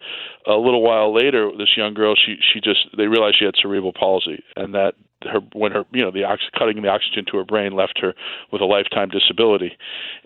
a 0.48 0.56
little 0.56 0.82
while 0.82 1.14
later, 1.14 1.52
this 1.58 1.76
young 1.76 1.94
girl, 1.94 2.16
she 2.16 2.38
she 2.54 2.62
just 2.62 2.88
they 2.98 3.08
realized 3.08 3.38
she 3.40 3.46
had 3.46 3.56
cerebral 3.62 3.94
palsy, 3.94 4.44
and 4.56 4.74
that 4.74 4.96
her 5.24 5.40
when 5.54 5.72
her 5.72 5.84
you 5.92 6.04
know 6.04 6.12
the 6.12 6.24
ox- 6.24 6.50
cutting 6.58 6.82
the 6.82 6.88
oxygen 6.88 7.26
to 7.32 7.38
her 7.38 7.46
brain 7.46 7.74
left 7.74 8.00
her 8.00 8.14
with 8.52 8.62
a 8.62 8.66
lifetime 8.66 9.10
disability, 9.10 9.78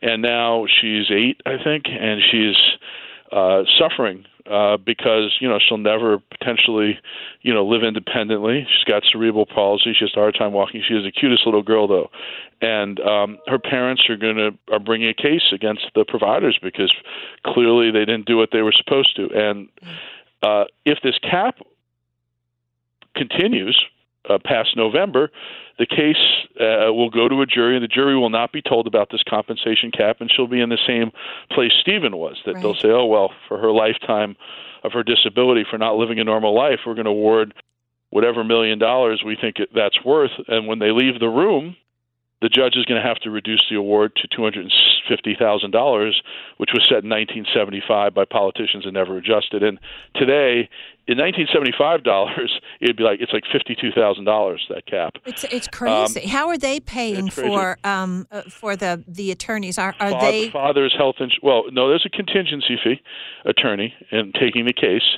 and 0.02 0.22
now 0.22 0.66
she's 0.80 1.10
eight, 1.12 1.42
I 1.46 1.62
think, 1.64 1.86
and 1.88 2.22
she's 2.32 2.56
uh, 3.32 3.64
suffering 3.80 4.26
uh, 4.50 4.78
because 4.78 5.36
you 5.40 5.48
know 5.48 5.60
she'll 5.60 5.78
never 5.78 6.20
potentially 6.20 7.00
you 7.42 7.54
know 7.54 7.66
live 7.66 7.84
independently. 7.84 8.66
She's 8.70 8.84
got 8.84 9.04
cerebral 9.12 9.46
palsy. 9.46 9.94
She 9.94 10.06
has 10.06 10.12
a 10.16 10.20
hard 10.20 10.36
time 10.38 10.54
walking. 10.54 10.84
She 10.88 10.94
is 10.94 11.04
the 11.04 11.12
cutest 11.12 11.46
little 11.46 11.64
girl 11.64 11.88
though, 11.88 12.10
and 12.62 13.00
um, 13.00 13.38
her 13.48 13.60
parents 13.60 14.04
are 14.10 14.18
going 14.18 14.38
to 14.38 14.52
are 14.72 14.80
bringing 14.80 15.10
a 15.10 15.14
case 15.14 15.52
against 15.54 15.86
the 15.96 16.06
providers 16.08 16.58
because 16.62 16.94
clearly 17.46 17.92
they 17.92 18.06
didn't 18.06 18.26
do 18.26 18.38
what 18.38 18.50
they 18.52 18.62
were 18.62 18.74
supposed 18.76 19.16
to. 19.16 19.30
And 19.34 19.70
uh, 20.44 20.66
if 20.86 21.00
this 21.04 21.18
cap 21.20 21.60
continues 23.16 23.80
uh, 24.30 24.38
past 24.44 24.76
November, 24.76 25.32
the 25.80 25.86
case 25.86 26.18
uh, 26.60 26.92
will 26.92 27.10
go 27.10 27.28
to 27.28 27.42
a 27.42 27.46
jury, 27.46 27.76
and 27.76 27.84
the 27.84 27.88
jury 27.88 28.18
will 28.18 28.30
not 28.30 28.52
be 28.52 28.62
told 28.62 28.88
about 28.88 29.10
this 29.12 29.22
compensation 29.28 29.92
cap, 29.92 30.18
and 30.20 30.32
she'll 30.32 30.48
be 30.48 30.62
in 30.62 30.70
the 30.70 30.80
same 30.88 31.12
place 31.52 31.72
Stephen 31.82 32.18
was. 32.18 32.38
That 32.46 32.62
they'll 32.62 32.76
say, 32.76 32.90
"Oh 32.90 33.06
well, 33.06 33.32
for 33.48 33.58
her 33.58 33.72
lifetime 33.72 34.36
of 34.84 34.92
her 34.94 35.04
disability, 35.04 35.66
for 35.70 35.78
not 35.78 35.96
living 35.96 36.20
a 36.20 36.24
normal 36.24 36.56
life, 36.56 36.80
we're 36.86 36.96
going 36.96 37.06
to 37.06 37.12
award 37.12 37.54
whatever 38.10 38.44
million 38.44 38.80
dollars 38.80 39.22
we 39.26 39.38
think 39.40 39.58
that's 39.74 40.04
worth." 40.04 40.32
And 40.48 40.68
when 40.68 40.80
they 40.80 40.92
leave 40.92 41.20
the 41.20 41.28
room, 41.28 41.76
the 42.42 42.50
judge 42.50 42.76
is 42.76 42.86
going 42.86 43.02
to 43.02 43.08
have 43.08 43.18
to 43.18 43.32
reduce 43.32 43.66
the 43.70 43.76
award 43.76 44.16
to 44.18 44.28
two 44.28 44.44
hundred 44.44 44.62
and 44.66 44.74
fifty 45.10 45.36
thousand 45.38 45.72
dollars, 45.72 46.22
which 46.58 46.70
was 46.74 46.84
set 46.84 47.04
in 47.04 47.10
1975 47.10 48.14
by 48.14 48.26
politicians 48.26 48.86
and 48.86 48.94
never 48.94 49.18
adjusted. 49.18 49.64
And 49.64 49.80
today, 50.16 50.70
in 51.08 51.18
1975 51.18 52.04
dollars, 52.04 52.60
it'd 52.82 52.98
be 52.98 53.04
like 53.04 53.20
it's 53.22 53.34
like 53.34 53.44
fifty-two 53.52 53.92
thousand 53.92 54.26
dollars 54.26 54.66
that 54.70 54.86
cap. 54.86 55.14
It's 55.26 55.46
it's 55.46 55.68
crazy. 55.68 56.28
How 56.28 56.50
are 56.50 56.58
they 56.58 56.80
paying 56.80 57.24
Um, 57.24 57.30
for 57.30 57.78
um 57.84 58.28
uh, 58.32 58.42
for 58.44 58.76
the 58.76 59.04
the 59.08 59.32
attorneys? 59.32 59.80
Are 59.80 59.96
are 60.00 60.12
Fa- 60.12 60.18
they 60.22 60.50
father's 60.52 60.94
health 60.96 61.16
insurance? 61.20 61.40
Well, 61.42 61.64
no, 61.72 61.90
there's 61.90 62.06
a 62.06 62.16
contingency 62.16 62.78
fee 62.84 63.02
attorney 63.46 63.94
in 64.12 64.32
taking 64.34 64.66
the 64.66 64.74
case. 64.74 65.18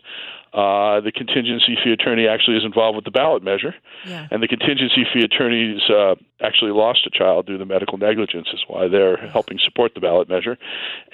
Uh, 0.51 0.99
the 1.01 1.11
contingency 1.11 1.77
fee 1.83 1.91
attorney 1.91 2.27
actually 2.27 2.57
is 2.57 2.65
involved 2.65 2.95
with 2.95 3.05
the 3.05 3.11
ballot 3.11 3.43
measure, 3.43 3.75
yeah. 4.05 4.27
And 4.31 4.41
the 4.41 4.47
contingency 4.47 5.05
fee 5.13 5.21
attorneys 5.21 5.81
uh, 5.89 6.15
actually 6.41 6.71
lost 6.71 7.05
a 7.05 7.11
child 7.11 7.45
due 7.45 7.57
to 7.57 7.65
medical 7.65 7.97
negligence. 7.99 8.47
Is 8.51 8.63
why 8.67 8.87
they're 8.87 9.17
helping 9.17 9.59
support 9.63 9.93
the 9.93 9.99
ballot 9.99 10.27
measure, 10.27 10.57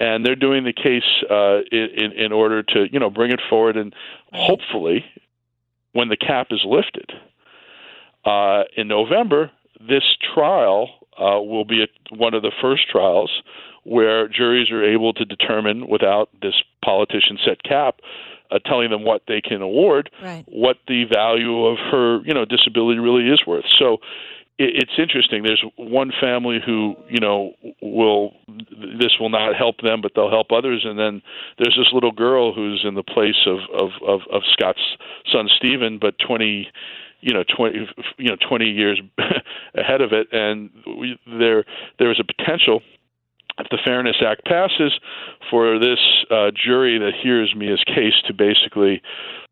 and 0.00 0.24
they're 0.24 0.36
doing 0.36 0.64
the 0.64 0.72
case 0.72 1.04
uh, 1.30 1.60
in 1.70 2.12
in 2.12 2.32
order 2.32 2.62
to 2.62 2.86
you 2.90 2.98
know 2.98 3.10
bring 3.10 3.30
it 3.30 3.40
forward 3.50 3.76
and 3.76 3.94
hopefully, 4.32 5.04
when 5.92 6.08
the 6.08 6.16
cap 6.16 6.48
is 6.50 6.62
lifted 6.64 7.12
uh, 8.24 8.64
in 8.76 8.88
November, 8.88 9.50
this 9.80 10.16
trial 10.34 10.90
uh, 11.18 11.40
will 11.40 11.64
be 11.64 11.82
a, 11.82 12.14
one 12.14 12.34
of 12.34 12.42
the 12.42 12.52
first 12.60 12.88
trials 12.90 13.30
where 13.84 14.28
juries 14.28 14.70
are 14.70 14.84
able 14.84 15.12
to 15.12 15.24
determine 15.24 15.88
without 15.88 16.28
this 16.42 16.54
politician 16.84 17.38
set 17.44 17.62
cap 17.62 18.00
uh, 18.50 18.58
telling 18.60 18.90
them 18.90 19.04
what 19.04 19.22
they 19.28 19.40
can 19.40 19.62
award 19.62 20.10
right. 20.22 20.44
what 20.46 20.76
the 20.88 21.04
value 21.12 21.66
of 21.66 21.78
her 21.78 22.20
you 22.24 22.34
know 22.34 22.44
disability 22.44 22.98
really 22.98 23.28
is 23.28 23.40
worth. 23.46 23.64
So 23.78 23.98
it, 24.58 24.82
it's 24.82 24.92
interesting. 24.98 25.42
There's 25.42 25.64
one 25.76 26.12
family 26.20 26.60
who 26.64 26.96
you 27.08 27.20
know 27.20 27.54
will 27.80 28.34
this 29.00 29.12
will 29.20 29.30
not 29.30 29.54
help 29.56 29.80
them 29.80 30.00
but 30.00 30.12
they'll 30.14 30.30
help 30.30 30.52
others. 30.52 30.84
And 30.84 30.98
then 30.98 31.22
there's 31.58 31.76
this 31.76 31.92
little 31.92 32.12
girl 32.12 32.52
who's 32.52 32.84
in 32.86 32.94
the 32.94 33.02
place 33.02 33.46
of 33.46 33.58
of 33.74 33.90
of, 34.06 34.20
of 34.32 34.42
Scott's 34.52 34.96
son 35.32 35.48
Stephen 35.56 35.98
but 35.98 36.14
20 36.26 36.68
you 37.20 37.32
know 37.32 37.44
20 37.56 37.88
you 38.18 38.28
know 38.28 38.36
20 38.48 38.64
years 38.66 39.00
ahead 39.74 40.00
of 40.00 40.12
it. 40.12 40.28
And 40.32 40.70
we, 40.86 41.18
there 41.26 41.64
there 41.98 42.10
is 42.10 42.20
a 42.20 42.24
potential 42.24 42.82
if 43.58 43.68
the 43.70 43.78
Fairness 43.84 44.16
Act 44.24 44.44
passes, 44.44 44.98
for 45.50 45.78
this 45.78 45.98
uh, 46.30 46.50
jury 46.54 46.98
that 46.98 47.12
hears 47.20 47.54
Mia's 47.56 47.82
case 47.86 48.14
to 48.26 48.34
basically 48.34 49.02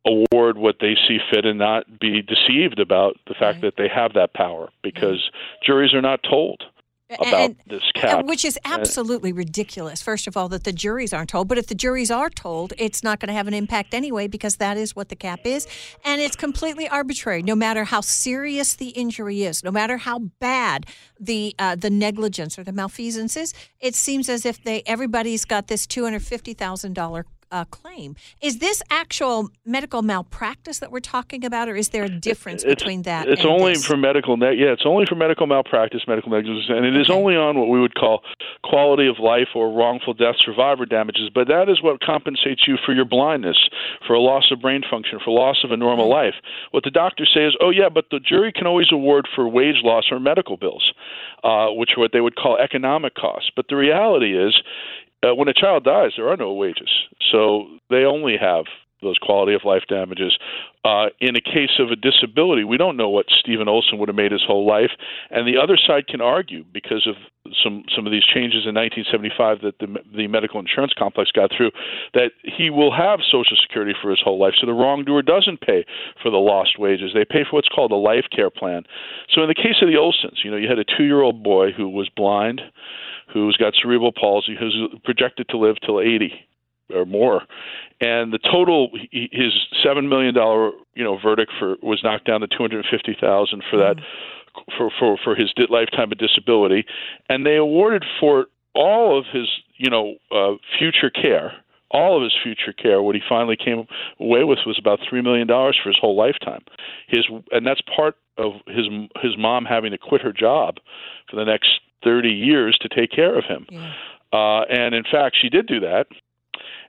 award 0.07 0.59
what 0.59 0.77
they 0.81 0.95
see 1.09 1.19
fit 1.33 1.47
and 1.47 1.59
not 1.59 1.99
be 1.99 2.21
deceived 2.21 2.79
about 2.79 3.17
the 3.27 3.35
fact 3.35 3.57
Right. 3.57 3.63
that 3.63 3.77
they 3.77 3.89
have 3.89 4.13
that 4.15 4.35
power 4.35 4.69
because 4.83 5.31
juries 5.65 5.95
are 5.95 6.03
not 6.03 6.23
told 6.23 6.63
about 7.11 7.35
and, 7.35 7.57
this. 7.67 7.83
Which 8.25 8.45
is 8.45 8.59
absolutely 8.65 9.33
ridiculous, 9.33 10.03
first 10.03 10.27
of 10.27 10.37
all, 10.37 10.49
that 10.49 10.65
the 10.65 10.73
juries 10.73 11.13
aren't 11.13 11.31
told. 11.31 11.49
But 11.49 11.59
if 11.59 11.67
the 11.67 11.75
juries 11.75 12.11
are 12.11 12.31
told, 12.31 12.73
it's 12.79 13.03
not 13.03 13.21
going 13.21 13.29
to 13.29 13.35
have 13.35 13.47
an 13.47 13.55
impact 13.55 13.95
anyway 13.95 14.27
because 14.27 14.57
that 14.57 14.77
is 14.77 14.97
what 14.97 15.09
the 15.09 15.17
cap 15.17 15.41
is. 15.45 15.67
And 16.05 16.21
it's 16.21 16.37
completely 16.37 16.89
arbitrary, 16.89 17.43
no 17.43 17.55
matter 17.55 17.85
how 17.85 18.01
serious 18.01 18.75
the 18.75 18.89
injury 18.91 19.43
is, 19.43 19.63
no 19.63 19.71
matter 19.71 19.99
how 19.99 20.19
bad 20.41 20.87
the 21.21 21.55
uh, 21.59 21.77
the 21.77 21.91
negligence 21.91 22.59
or 22.59 22.65
the 22.65 22.73
malfeasance 22.73 23.37
is. 23.37 23.55
It 23.81 23.95
seems 23.95 24.29
as 24.29 24.45
if 24.47 24.63
they 24.63 24.83
everybody's 24.87 25.45
got 25.45 25.69
this 25.69 25.87
$250,000 25.87 27.25
uh, 27.55 27.65
claim. 27.67 28.17
Is 28.43 28.59
this 28.59 28.83
actual 28.91 29.49
medical 29.65 30.03
malpractice 30.03 30.81
that 30.81 30.91
we're 30.91 30.99
talking 30.99 31.45
about, 31.45 31.69
or 31.69 31.77
is 31.77 31.91
there 31.91 32.03
a 32.03 32.09
difference 32.09 32.65
it's, 32.65 32.83
between 32.83 33.03
that? 33.03 33.29
It's 33.29 33.45
only 33.45 33.75
this? 33.75 33.87
for 33.87 33.97
medical. 33.97 34.37
Yeah, 34.37 34.73
it's 34.73 34.85
only 34.85 35.07
for 35.07 35.15
medical 35.15 35.47
malpractice, 35.47 36.03
medical 36.09 36.33
negligence, 36.33 36.67
and 36.69 36.85
it 36.85 36.97
is 36.97 37.09
okay. 37.09 37.17
only 37.17 37.37
on 37.37 37.57
what 37.57 37.69
we 37.69 37.81
would 37.81 37.95
call 37.95 38.23
quality 38.65 39.07
of 39.07 39.21
life 39.21 39.49
or 39.55 39.71
wrongful 39.71 40.15
death 40.15 40.35
survivor 40.45 40.85
damages. 40.85 41.31
But 41.33 41.47
that 41.47 41.69
is 41.69 41.81
what 41.81 42.01
compensates 42.01 42.67
you 42.67 42.77
for 42.85 42.93
your 42.93 43.05
blindness, 43.05 43.69
for 44.05 44.15
a 44.15 44.21
loss 44.21 44.51
of 44.51 44.61
brain 44.61 44.83
function, 44.91 45.21
for 45.25 45.31
loss 45.31 45.63
of 45.63 45.71
a 45.71 45.77
normal 45.77 46.09
life. 46.09 46.35
What 46.73 46.83
the 46.83 46.91
doctors 46.91 47.31
say 47.33 47.45
is, 47.45 47.57
oh 47.61 47.71
yeah, 47.71 47.89
but 47.89 48.07
the 48.11 48.19
jury 48.19 48.53
can 48.53 48.67
always 48.67 48.91
award 48.91 49.29
for 49.33 49.49
wage 49.49 49.83
loss 49.85 50.07
or 50.11 50.19
medical 50.19 50.57
bills, 50.57 50.93
uh, 51.45 51.69
which 51.69 51.91
are 51.97 52.01
what 52.01 52.11
they 52.13 52.21
would 52.21 52.35
call 52.35 52.59
economic 52.59 53.15
costs. 53.15 53.53
But 53.55 53.67
the 53.69 53.77
reality 53.77 54.37
is, 54.37 54.61
uh, 55.25 55.35
when 55.35 55.49
a 55.49 55.55
child 55.55 55.85
dies, 55.85 56.13
there 56.17 56.29
are 56.29 56.37
no 56.37 56.53
wages, 56.53 56.91
so 57.33 57.67
they 57.91 58.05
only 58.05 58.37
have 58.41 58.65
those 59.05 59.19
quality 59.19 59.55
of 59.55 59.63
life 59.65 59.83
damages. 59.89 60.37
Uh, 60.85 61.07
in 61.21 61.37
a 61.37 61.41
case 61.41 61.79
of 61.79 61.91
a 61.91 61.97
disability, 61.97 62.65
we 62.65 62.77
don't 62.77 62.97
know 62.97 63.09
what 63.09 63.27
Stephen 63.29 63.69
Olson 63.69 63.99
would 63.99 64.09
have 64.09 64.17
made 64.17 64.33
his 64.33 64.43
whole 64.45 64.67
life, 64.67 64.91
and 65.31 65.47
the 65.47 65.61
other 65.61 65.77
side 65.77 66.09
can 66.09 66.21
argue 66.21 66.65
because 66.73 67.07
of 67.07 67.15
some 67.63 67.85
some 67.95 68.07
of 68.07 68.13
these 68.13 68.25
changes 68.25 68.65
in 68.67 68.75
1975 68.75 69.61
that 69.61 69.79
the 69.79 69.87
the 70.17 70.27
medical 70.27 70.59
insurance 70.59 70.93
complex 70.99 71.31
got 71.31 71.51
through, 71.55 71.71
that 72.15 72.33
he 72.43 72.71
will 72.71 72.93
have 72.93 73.21
Social 73.21 73.57
Security 73.61 73.95
for 74.01 74.11
his 74.11 74.21
whole 74.25 74.41
life. 74.41 74.55
So 74.59 74.67
the 74.67 74.73
wrongdoer 74.73 75.23
doesn't 75.23 75.61
pay 75.61 75.85
for 76.23 76.31
the 76.31 76.39
lost 76.41 76.79
wages; 76.79 77.13
they 77.15 77.25
pay 77.25 77.45
for 77.45 77.57
what's 77.57 77.69
called 77.69 77.93
a 77.93 77.97
life 77.97 78.27
care 78.35 78.51
plan. 78.51 78.83
So 79.31 79.43
in 79.43 79.49
the 79.49 79.55
case 79.55 79.81
of 79.81 79.89
the 79.89 79.97
Olsons, 79.97 80.43
you 80.43 80.51
know, 80.51 80.57
you 80.57 80.69
had 80.69 80.79
a 80.79 80.85
two-year-old 80.85 81.43
boy 81.43 81.73
who 81.73 81.89
was 81.89 82.09
blind 82.09 82.61
who's 83.33 83.57
got 83.57 83.75
cerebral 83.81 84.13
palsy, 84.13 84.57
who's 84.59 84.77
projected 85.05 85.49
to 85.49 85.59
live 85.59 85.77
till 85.85 86.01
80 86.01 86.33
or 86.93 87.05
more. 87.05 87.43
And 88.01 88.33
the 88.33 88.39
total, 88.39 88.91
his 89.11 89.53
seven 89.83 90.09
million 90.09 90.35
dollar, 90.35 90.73
you 90.95 91.05
know, 91.05 91.19
verdict 91.23 91.53
for 91.59 91.77
was 91.83 92.03
knocked 92.03 92.27
down 92.27 92.41
to 92.41 92.47
two 92.47 92.59
hundred 92.59 92.85
fifty 92.91 93.17
thousand 93.19 93.63
for 93.71 93.79
that, 93.79 93.97
mm. 93.97 94.03
for 94.77 94.91
for 94.99 95.17
for 95.23 95.35
his 95.35 95.53
lifetime 95.71 96.13
of 96.13 96.19
disability, 96.19 96.85
and 97.29 97.47
they 97.47 97.57
awarded 97.57 98.05
for 98.21 98.47
all 98.75 99.17
of 99.19 99.25
his, 99.33 99.49
you 99.77 99.89
know, 99.91 100.17
uh, 100.31 100.57
future 100.79 101.11
care. 101.11 101.53
All 101.91 102.17
of 102.17 102.25
his 102.25 102.33
future 102.43 102.73
care, 102.73 103.01
what 103.01 103.15
he 103.15 103.21
finally 103.29 103.57
came 103.57 103.87
away 104.19 104.43
with 104.43 104.59
was 104.67 104.77
about 104.81 104.99
three 105.09 105.23
million 105.23 105.47
dollars 105.47 105.79
for 105.81 105.91
his 105.91 105.99
whole 106.01 106.17
lifetime. 106.17 106.65
His 107.07 107.25
and 107.53 107.65
that's 107.65 107.81
part 107.83 108.17
of 108.37 108.55
his 108.67 108.87
his 109.23 109.39
mom 109.39 109.65
having 109.65 109.93
to 109.93 109.99
quit 109.99 110.21
her 110.23 110.33
job 110.33 110.79
for 111.31 111.37
the 111.37 111.45
next 111.45 111.69
30 112.05 112.29
years 112.29 112.79
to 112.83 112.89
take 112.89 113.11
care 113.11 113.37
of 113.37 113.45
him. 113.45 113.67
Yeah. 113.71 113.93
Uh, 114.33 114.65
and 114.69 114.95
in 114.95 115.05
fact, 115.05 115.37
she 115.41 115.49
did 115.49 115.67
do 115.67 115.81
that. 115.81 116.07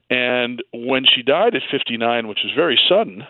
And 0.10 0.62
when 0.74 1.06
she 1.06 1.24
died 1.24 1.56
at 1.56 1.64
59, 1.72 2.28
which 2.28 2.40
was 2.44 2.54
very 2.56 2.80
sudden, 2.88 3.26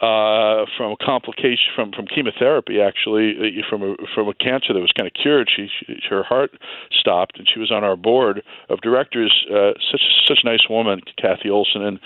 uh, 0.00 0.66
from 0.76 0.92
a 0.92 0.96
complication 1.00 1.70
from 1.74 1.92
from 1.92 2.06
chemotherapy, 2.06 2.80
actually 2.80 3.36
uh, 3.38 3.62
from 3.70 3.82
a 3.82 3.94
from 4.14 4.28
a 4.28 4.34
cancer 4.34 4.72
that 4.72 4.80
was 4.80 4.92
kind 4.92 5.06
of 5.06 5.14
cured. 5.14 5.48
She, 5.54 5.68
she 5.86 6.00
her 6.10 6.24
heart 6.24 6.50
stopped, 6.90 7.38
and 7.38 7.48
she 7.48 7.60
was 7.60 7.70
on 7.70 7.84
our 7.84 7.96
board 7.96 8.42
of 8.68 8.80
directors. 8.80 9.46
Uh, 9.48 9.72
such 9.90 10.02
such 10.26 10.40
a 10.42 10.46
nice 10.46 10.68
woman, 10.68 11.00
Kathy 11.16 11.48
Olson. 11.48 11.82
And 11.82 12.00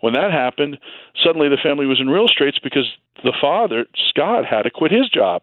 when 0.00 0.14
that 0.14 0.32
happened, 0.32 0.78
suddenly 1.22 1.48
the 1.48 1.58
family 1.62 1.84
was 1.86 2.00
in 2.00 2.08
real 2.08 2.28
straits 2.28 2.58
because 2.58 2.90
the 3.22 3.34
father 3.40 3.86
Scott 4.08 4.46
had 4.46 4.62
to 4.62 4.70
quit 4.70 4.90
his 4.90 5.08
job 5.10 5.42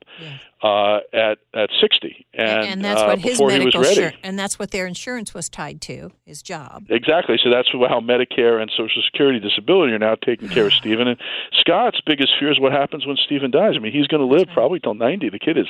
uh, 0.64 1.00
at 1.12 1.40
at 1.56 1.70
sixty, 1.82 2.26
and, 2.34 2.66
and 2.66 2.86
that's 2.86 3.02
uh, 3.02 3.06
what 3.06 3.20
his 3.20 3.42
medical 3.42 3.84
and 4.24 4.38
that's 4.38 4.60
what 4.60 4.70
their 4.70 4.86
insurance 4.86 5.34
was 5.34 5.50
tied 5.50 5.82
to 5.82 6.12
his 6.24 6.44
job. 6.44 6.86
Exactly. 6.90 7.40
So 7.44 7.50
that's 7.50 7.68
how 7.72 8.00
Medicare 8.00 8.62
and 8.62 8.72
Social 8.78 9.02
Security 9.04 9.40
disability 9.40 9.94
are 9.94 10.00
now 10.00 10.16
taking 10.16 10.50
care 10.50 10.68
of 10.68 10.74
Stephen. 10.82 11.08
And 11.08 11.20
Scott's 11.60 12.00
biggest 12.06 12.34
fear 12.40 12.52
is 12.52 12.60
what 12.60 12.72
happens 12.72 13.08
when 13.08 13.18
Stephen 13.18 13.50
dies. 13.50 13.74
I 13.76 13.80
mean, 13.80 13.92
he's 13.92 14.06
going 14.06 14.22
to 14.22 14.28
live 14.28 14.48
right. 14.48 14.54
probably 14.54 14.80
till 14.80 14.94
ninety. 14.94 15.30
The 15.30 15.40
kid 15.40 15.58
is 15.58 15.68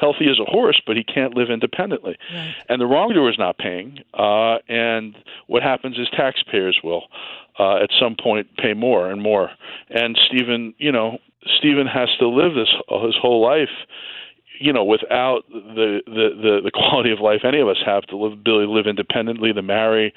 healthy 0.00 0.28
as 0.28 0.40
a 0.40 0.50
horse, 0.50 0.80
but 0.86 0.96
he 0.96 1.04
can't 1.04 1.34
live 1.34 1.48
independently. 1.48 2.16
Right. 2.34 2.54
And 2.68 2.80
the 2.80 2.86
wrongdoer 2.86 3.30
is 3.30 3.38
not 3.38 3.58
paying. 3.58 4.00
Uh, 4.12 4.56
and 4.68 5.16
what 5.46 5.62
happens 5.62 5.98
is 5.98 6.08
taxpayers 6.16 6.80
will. 6.82 7.04
Uh, 7.58 7.76
at 7.76 7.90
some 8.00 8.16
point, 8.20 8.46
pay 8.56 8.72
more 8.72 9.10
and 9.10 9.20
more, 9.20 9.50
and 9.90 10.18
Stephen, 10.26 10.72
you 10.78 10.90
know, 10.90 11.18
Stephen 11.58 11.86
has 11.86 12.08
to 12.18 12.26
live 12.26 12.54
this 12.54 12.70
his 13.02 13.14
whole 13.20 13.42
life 13.42 13.68
you 14.62 14.72
know, 14.72 14.84
without 14.84 15.42
the, 15.48 16.00
the, 16.06 16.28
the, 16.40 16.60
the 16.64 16.70
quality 16.70 17.10
of 17.10 17.18
life 17.18 17.40
any 17.44 17.60
of 17.60 17.68
us 17.68 17.78
have 17.84 18.04
to 18.04 18.16
live, 18.16 18.32
ability 18.32 18.66
to 18.66 18.72
live 18.72 18.86
independently, 18.86 19.52
to 19.52 19.62
marry, 19.62 20.14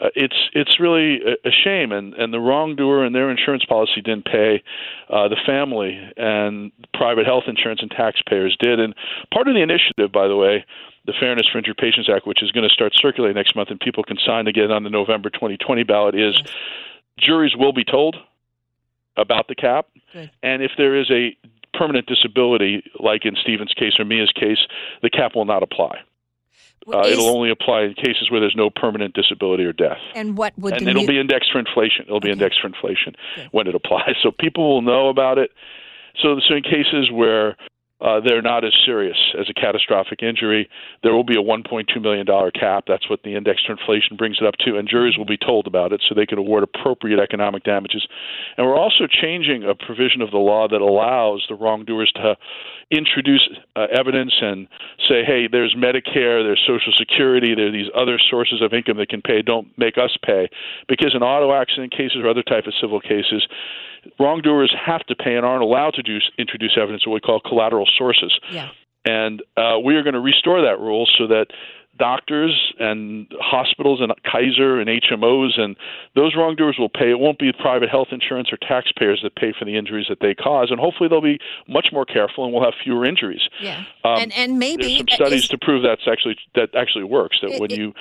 uh, 0.00 0.08
it's 0.14 0.48
it's 0.54 0.80
really 0.80 1.20
a, 1.20 1.48
a 1.48 1.52
shame. 1.52 1.92
And 1.92 2.14
and 2.14 2.32
the 2.32 2.40
wrongdoer 2.40 3.04
and 3.04 3.14
their 3.14 3.30
insurance 3.30 3.64
policy 3.64 4.00
didn't 4.00 4.24
pay, 4.24 4.62
uh, 5.10 5.28
the 5.28 5.36
family 5.44 6.00
and 6.16 6.72
private 6.94 7.26
health 7.26 7.44
insurance 7.46 7.82
and 7.82 7.90
taxpayers 7.90 8.56
did. 8.58 8.80
And 8.80 8.94
part 9.32 9.46
of 9.46 9.54
the 9.54 9.62
initiative, 9.62 10.10
by 10.10 10.26
the 10.26 10.36
way, 10.36 10.64
the 11.04 11.12
Fairness 11.20 11.46
for 11.50 11.58
Injured 11.58 11.76
Patients 11.76 12.08
Act, 12.08 12.26
which 12.26 12.42
is 12.42 12.50
going 12.52 12.66
to 12.66 12.72
start 12.72 12.92
circulating 12.94 13.36
next 13.36 13.54
month, 13.54 13.70
and 13.70 13.78
people 13.78 14.04
can 14.04 14.16
sign 14.24 14.46
to 14.46 14.52
get 14.52 14.70
on 14.70 14.84
the 14.84 14.90
November 14.90 15.28
2020 15.28 15.82
ballot, 15.82 16.14
is 16.14 16.40
juries 17.18 17.54
will 17.56 17.72
be 17.72 17.84
told 17.84 18.16
about 19.16 19.48
the 19.48 19.54
cap. 19.54 19.88
Good. 20.12 20.30
And 20.42 20.62
if 20.62 20.72
there 20.78 20.98
is 20.98 21.10
a 21.10 21.36
permanent 21.74 22.06
disability, 22.06 22.82
like 22.98 23.24
in 23.24 23.36
Stephen's 23.42 23.72
case 23.74 23.94
or 23.98 24.04
Mia's 24.04 24.32
case, 24.32 24.58
the 25.02 25.10
cap 25.10 25.34
will 25.34 25.44
not 25.44 25.62
apply. 25.62 26.00
Uh, 26.92 27.06
it'll 27.06 27.28
only 27.28 27.50
apply 27.50 27.82
in 27.82 27.94
cases 27.94 28.28
where 28.30 28.40
there's 28.40 28.56
no 28.56 28.68
permanent 28.68 29.14
disability 29.14 29.64
or 29.64 29.72
death. 29.72 29.98
And 30.14 30.36
what 30.36 30.52
would 30.58 30.74
and 30.74 30.88
it'll 30.88 31.02
new- 31.02 31.08
be 31.08 31.20
indexed 31.20 31.52
for 31.52 31.60
inflation. 31.60 32.06
It'll 32.06 32.16
okay. 32.16 32.28
be 32.28 32.32
indexed 32.32 32.60
for 32.60 32.66
inflation 32.66 33.14
okay. 33.34 33.48
when 33.52 33.68
it 33.68 33.74
applies, 33.74 34.16
so 34.22 34.30
people 34.32 34.68
will 34.68 34.82
know 34.82 35.08
about 35.08 35.38
it. 35.38 35.52
So, 36.20 36.40
so 36.46 36.56
in 36.56 36.62
cases 36.62 37.10
where 37.10 37.56
uh, 38.02 38.20
they're 38.20 38.42
not 38.42 38.64
as 38.64 38.72
serious 38.84 39.16
as 39.38 39.46
a 39.48 39.54
catastrophic 39.54 40.22
injury. 40.22 40.68
There 41.02 41.14
will 41.14 41.24
be 41.24 41.38
a 41.38 41.42
$1.2 41.42 42.02
million 42.02 42.26
cap. 42.58 42.84
That's 42.88 43.08
what 43.08 43.22
the 43.22 43.36
index 43.36 43.62
to 43.64 43.72
inflation 43.72 44.16
brings 44.16 44.38
it 44.40 44.46
up 44.46 44.54
to, 44.64 44.76
and 44.76 44.88
juries 44.88 45.16
will 45.16 45.26
be 45.26 45.36
told 45.36 45.66
about 45.66 45.92
it 45.92 46.02
so 46.08 46.14
they 46.14 46.26
can 46.26 46.38
award 46.38 46.64
appropriate 46.64 47.20
economic 47.20 47.62
damages. 47.62 48.06
And 48.56 48.66
we're 48.66 48.78
also 48.78 49.06
changing 49.06 49.62
a 49.62 49.74
provision 49.74 50.20
of 50.20 50.30
the 50.32 50.38
law 50.38 50.66
that 50.68 50.80
allows 50.80 51.44
the 51.48 51.54
wrongdoers 51.54 52.10
to 52.16 52.36
introduce 52.90 53.48
uh, 53.76 53.86
evidence 53.92 54.34
and 54.40 54.66
say, 55.08 55.24
hey, 55.24 55.46
there's 55.50 55.74
Medicare, 55.76 56.42
there's 56.42 56.62
Social 56.66 56.92
Security, 56.96 57.54
there 57.54 57.68
are 57.68 57.72
these 57.72 57.90
other 57.96 58.18
sources 58.18 58.60
of 58.62 58.72
income 58.72 58.96
that 58.98 59.08
can 59.08 59.22
pay. 59.22 59.42
Don't 59.42 59.68
make 59.78 59.96
us 59.96 60.16
pay. 60.24 60.48
Because 60.88 61.14
in 61.14 61.22
auto 61.22 61.52
accident 61.54 61.92
cases 61.92 62.18
or 62.22 62.28
other 62.28 62.42
type 62.42 62.66
of 62.66 62.74
civil 62.80 63.00
cases, 63.00 63.46
wrongdoers 64.18 64.74
have 64.84 65.04
to 65.06 65.14
pay 65.14 65.36
and 65.36 65.44
aren't 65.44 65.62
allowed 65.62 65.94
to 65.94 66.02
do, 66.02 66.18
introduce 66.38 66.76
evidence, 66.80 67.06
what 67.06 67.14
we 67.14 67.20
call 67.20 67.40
collateral 67.40 67.86
sources. 67.96 68.38
Yeah. 68.50 68.70
And 69.04 69.42
uh, 69.56 69.78
we 69.84 69.96
are 69.96 70.02
going 70.02 70.14
to 70.14 70.20
restore 70.20 70.62
that 70.62 70.78
rule 70.78 71.08
so 71.18 71.26
that 71.26 71.46
doctors 71.98 72.72
and 72.78 73.26
hospitals 73.40 74.00
and 74.00 74.12
Kaiser 74.24 74.80
and 74.80 74.88
HMOs 74.88 75.60
and 75.60 75.76
those 76.14 76.34
wrongdoers 76.36 76.76
will 76.78 76.88
pay. 76.88 77.10
It 77.10 77.18
won't 77.18 77.38
be 77.38 77.52
private 77.52 77.90
health 77.90 78.08
insurance 78.10 78.48
or 78.52 78.56
taxpayers 78.56 79.20
that 79.22 79.36
pay 79.36 79.52
for 79.58 79.64
the 79.64 79.76
injuries 79.76 80.06
that 80.08 80.18
they 80.20 80.34
cause, 80.34 80.70
and 80.70 80.80
hopefully 80.80 81.08
they'll 81.08 81.20
be 81.20 81.38
much 81.68 81.88
more 81.92 82.04
careful 82.04 82.44
and 82.44 82.52
we'll 82.52 82.64
have 82.64 82.74
fewer 82.82 83.04
injuries. 83.04 83.42
Yeah, 83.60 83.84
um, 84.04 84.18
and 84.18 84.32
and 84.32 84.58
maybe 84.58 84.82
there's 84.82 84.98
some 84.98 85.08
studies 85.08 85.48
to 85.48 85.58
prove 85.58 85.82
that's 85.82 86.08
actually 86.10 86.36
that 86.54 86.74
actually 86.74 87.04
works. 87.04 87.38
That 87.42 87.52
it, 87.52 87.60
when 87.60 87.70
you 87.70 87.92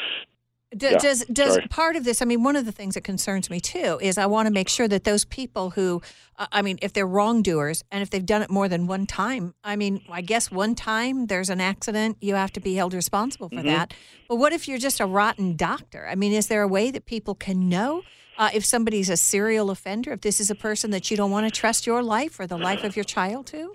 D- 0.75 0.87
yeah, 0.89 0.97
does 0.99 1.25
does 1.25 1.55
sorry. 1.55 1.67
part 1.67 1.95
of 1.97 2.05
this? 2.05 2.21
I 2.21 2.25
mean, 2.25 2.43
one 2.43 2.55
of 2.55 2.65
the 2.65 2.71
things 2.71 2.93
that 2.93 3.01
concerns 3.01 3.49
me 3.49 3.59
too 3.59 3.99
is 4.01 4.17
I 4.17 4.25
want 4.25 4.47
to 4.47 4.53
make 4.53 4.69
sure 4.69 4.87
that 4.87 5.03
those 5.03 5.25
people 5.25 5.71
who, 5.71 6.01
uh, 6.37 6.47
I 6.51 6.61
mean, 6.61 6.79
if 6.81 6.93
they're 6.93 7.07
wrongdoers 7.07 7.83
and 7.91 8.01
if 8.01 8.09
they've 8.09 8.25
done 8.25 8.41
it 8.41 8.49
more 8.49 8.69
than 8.69 8.87
one 8.87 9.05
time, 9.05 9.53
I 9.65 9.75
mean, 9.75 10.01
I 10.09 10.21
guess 10.21 10.49
one 10.49 10.75
time 10.75 11.25
there's 11.27 11.49
an 11.49 11.59
accident, 11.59 12.17
you 12.21 12.35
have 12.35 12.53
to 12.53 12.61
be 12.61 12.75
held 12.75 12.93
responsible 12.93 13.49
for 13.49 13.55
mm-hmm. 13.55 13.67
that. 13.67 13.93
But 14.29 14.37
what 14.37 14.53
if 14.53 14.67
you're 14.67 14.77
just 14.77 15.01
a 15.01 15.05
rotten 15.05 15.57
doctor? 15.57 16.07
I 16.07 16.15
mean, 16.15 16.31
is 16.31 16.47
there 16.47 16.61
a 16.61 16.69
way 16.69 16.89
that 16.91 17.05
people 17.05 17.35
can 17.35 17.67
know 17.67 18.03
uh, 18.37 18.49
if 18.53 18.63
somebody's 18.63 19.09
a 19.09 19.17
serial 19.17 19.71
offender? 19.71 20.13
If 20.13 20.21
this 20.21 20.39
is 20.39 20.49
a 20.49 20.55
person 20.55 20.91
that 20.91 21.11
you 21.11 21.17
don't 21.17 21.31
want 21.31 21.53
to 21.53 21.59
trust 21.59 21.85
your 21.85 22.01
life 22.01 22.39
or 22.39 22.47
the 22.47 22.57
life 22.57 22.85
of 22.85 22.95
your 22.95 23.05
child 23.05 23.47
to? 23.47 23.73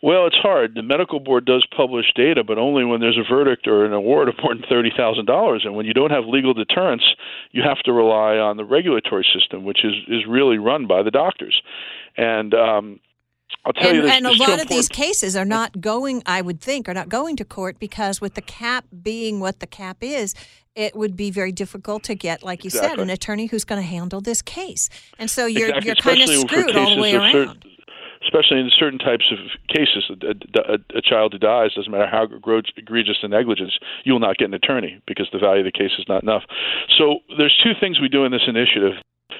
Well, 0.00 0.26
it's 0.26 0.36
hard. 0.36 0.74
The 0.74 0.82
medical 0.82 1.18
board 1.18 1.44
does 1.44 1.66
publish 1.76 2.12
data, 2.14 2.44
but 2.44 2.56
only 2.56 2.84
when 2.84 3.00
there's 3.00 3.18
a 3.18 3.28
verdict 3.28 3.66
or 3.66 3.84
an 3.84 3.92
award 3.92 4.28
of 4.28 4.36
more 4.42 4.54
than 4.54 4.64
thirty 4.68 4.92
thousand 4.96 5.26
dollars. 5.26 5.62
And 5.64 5.74
when 5.74 5.86
you 5.86 5.94
don't 5.94 6.10
have 6.10 6.24
legal 6.24 6.54
deterrence, 6.54 7.02
you 7.50 7.62
have 7.62 7.78
to 7.80 7.92
rely 7.92 8.36
on 8.36 8.56
the 8.56 8.64
regulatory 8.64 9.26
system, 9.34 9.64
which 9.64 9.84
is 9.84 9.94
is 10.06 10.26
really 10.28 10.58
run 10.58 10.86
by 10.86 11.02
the 11.02 11.10
doctors. 11.10 11.60
And 12.16 12.54
um, 12.54 13.00
I'll 13.64 13.72
tell 13.72 13.88
and, 13.88 13.96
you, 13.96 14.02
there's, 14.02 14.16
and 14.16 14.26
a 14.26 14.30
lot 14.30 14.40
of 14.40 14.42
important- 14.42 14.70
these 14.70 14.88
cases 14.88 15.34
are 15.34 15.44
not 15.44 15.80
going, 15.80 16.22
I 16.26 16.42
would 16.42 16.60
think, 16.60 16.88
are 16.88 16.94
not 16.94 17.08
going 17.08 17.36
to 17.36 17.44
court 17.44 17.78
because 17.80 18.20
with 18.20 18.34
the 18.34 18.42
cap 18.42 18.84
being 19.02 19.40
what 19.40 19.58
the 19.58 19.66
cap 19.66 19.98
is, 20.00 20.34
it 20.76 20.94
would 20.94 21.16
be 21.16 21.30
very 21.32 21.50
difficult 21.50 22.04
to 22.04 22.14
get, 22.14 22.44
like 22.44 22.62
you 22.62 22.70
said, 22.70 23.00
an 23.00 23.10
attorney 23.10 23.46
who's 23.46 23.64
going 23.64 23.82
to 23.82 23.86
handle 23.86 24.20
this 24.20 24.42
case. 24.42 24.88
And 25.18 25.28
so 25.28 25.46
you're 25.46 25.70
Exactly, 25.70 25.86
you're 25.86 25.96
kind 25.96 26.22
of 26.22 26.50
screwed 26.50 26.76
all 26.76 26.94
the 26.94 27.00
way 27.02 27.14
around. 27.16 27.32
certain- 27.32 27.62
especially 28.22 28.58
in 28.58 28.70
certain 28.76 28.98
types 28.98 29.32
of 29.32 29.38
cases, 29.68 30.10
a, 30.10 30.72
a, 30.72 30.98
a 30.98 31.02
child 31.02 31.32
who 31.32 31.38
dies 31.38 31.74
doesn't 31.74 31.92
matter 31.92 32.06
how 32.06 32.26
egregious 32.76 33.18
the 33.22 33.28
negligence, 33.28 33.78
you 34.04 34.12
will 34.12 34.20
not 34.20 34.36
get 34.36 34.48
an 34.48 34.54
attorney 34.54 35.00
because 35.06 35.28
the 35.32 35.38
value 35.38 35.60
of 35.60 35.70
the 35.70 35.78
case 35.78 35.92
is 35.98 36.04
not 36.08 36.22
enough. 36.22 36.42
So 36.96 37.20
there's 37.36 37.56
two 37.62 37.72
things 37.78 38.00
we 38.00 38.08
do 38.08 38.24
in 38.24 38.32
this 38.32 38.46
initiative 38.46 38.94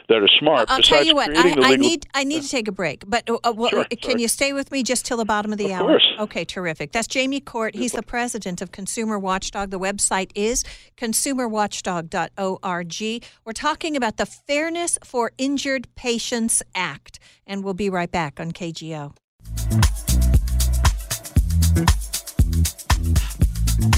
that 0.08 0.22
are 0.22 0.28
smart. 0.38 0.70
I'll 0.70 0.80
tell 0.82 1.04
you 1.04 1.14
what. 1.14 1.36
I, 1.36 1.50
I 1.50 1.52
legal- 1.52 1.76
need 1.78 2.06
I 2.14 2.24
need 2.24 2.42
to 2.42 2.48
take 2.48 2.68
a 2.68 2.72
break, 2.72 3.04
but 3.06 3.28
uh, 3.28 3.38
uh, 3.44 3.52
well, 3.56 3.70
Sure, 3.70 3.84
can 3.84 4.10
sorry. 4.12 4.22
you 4.22 4.28
stay 4.28 4.52
with 4.52 4.70
me 4.72 4.82
just 4.82 5.04
till 5.06 5.16
the 5.16 5.24
bottom 5.24 5.52
of 5.52 5.58
the 5.58 5.66
Of 5.66 5.70
hour? 5.72 5.86
course. 5.86 6.06
Okay, 6.20 6.44
terrific. 6.44 6.92
That's 6.92 7.06
Jamie 7.08 7.40
Court. 7.40 7.74
He's 7.74 7.92
the 7.92 8.02
president 8.02 8.60
of 8.62 8.72
Consumer 8.72 9.18
Watchdog. 9.18 9.70
The 9.70 9.78
website 9.78 10.30
is 10.34 10.64
consumerwatchdog.org. 10.96 13.24
We're 13.44 13.52
talking 13.52 13.96
about 13.96 14.16
the 14.16 14.26
Fairness 14.26 14.98
for 15.04 15.32
Injured 15.38 15.88
Patients 15.94 16.62
Act, 16.74 17.18
and 17.46 17.62
we'll 17.64 17.74
be 17.74 17.90
right 17.90 18.10
back 18.10 18.40
on 18.40 18.52
KGO. 18.52 19.14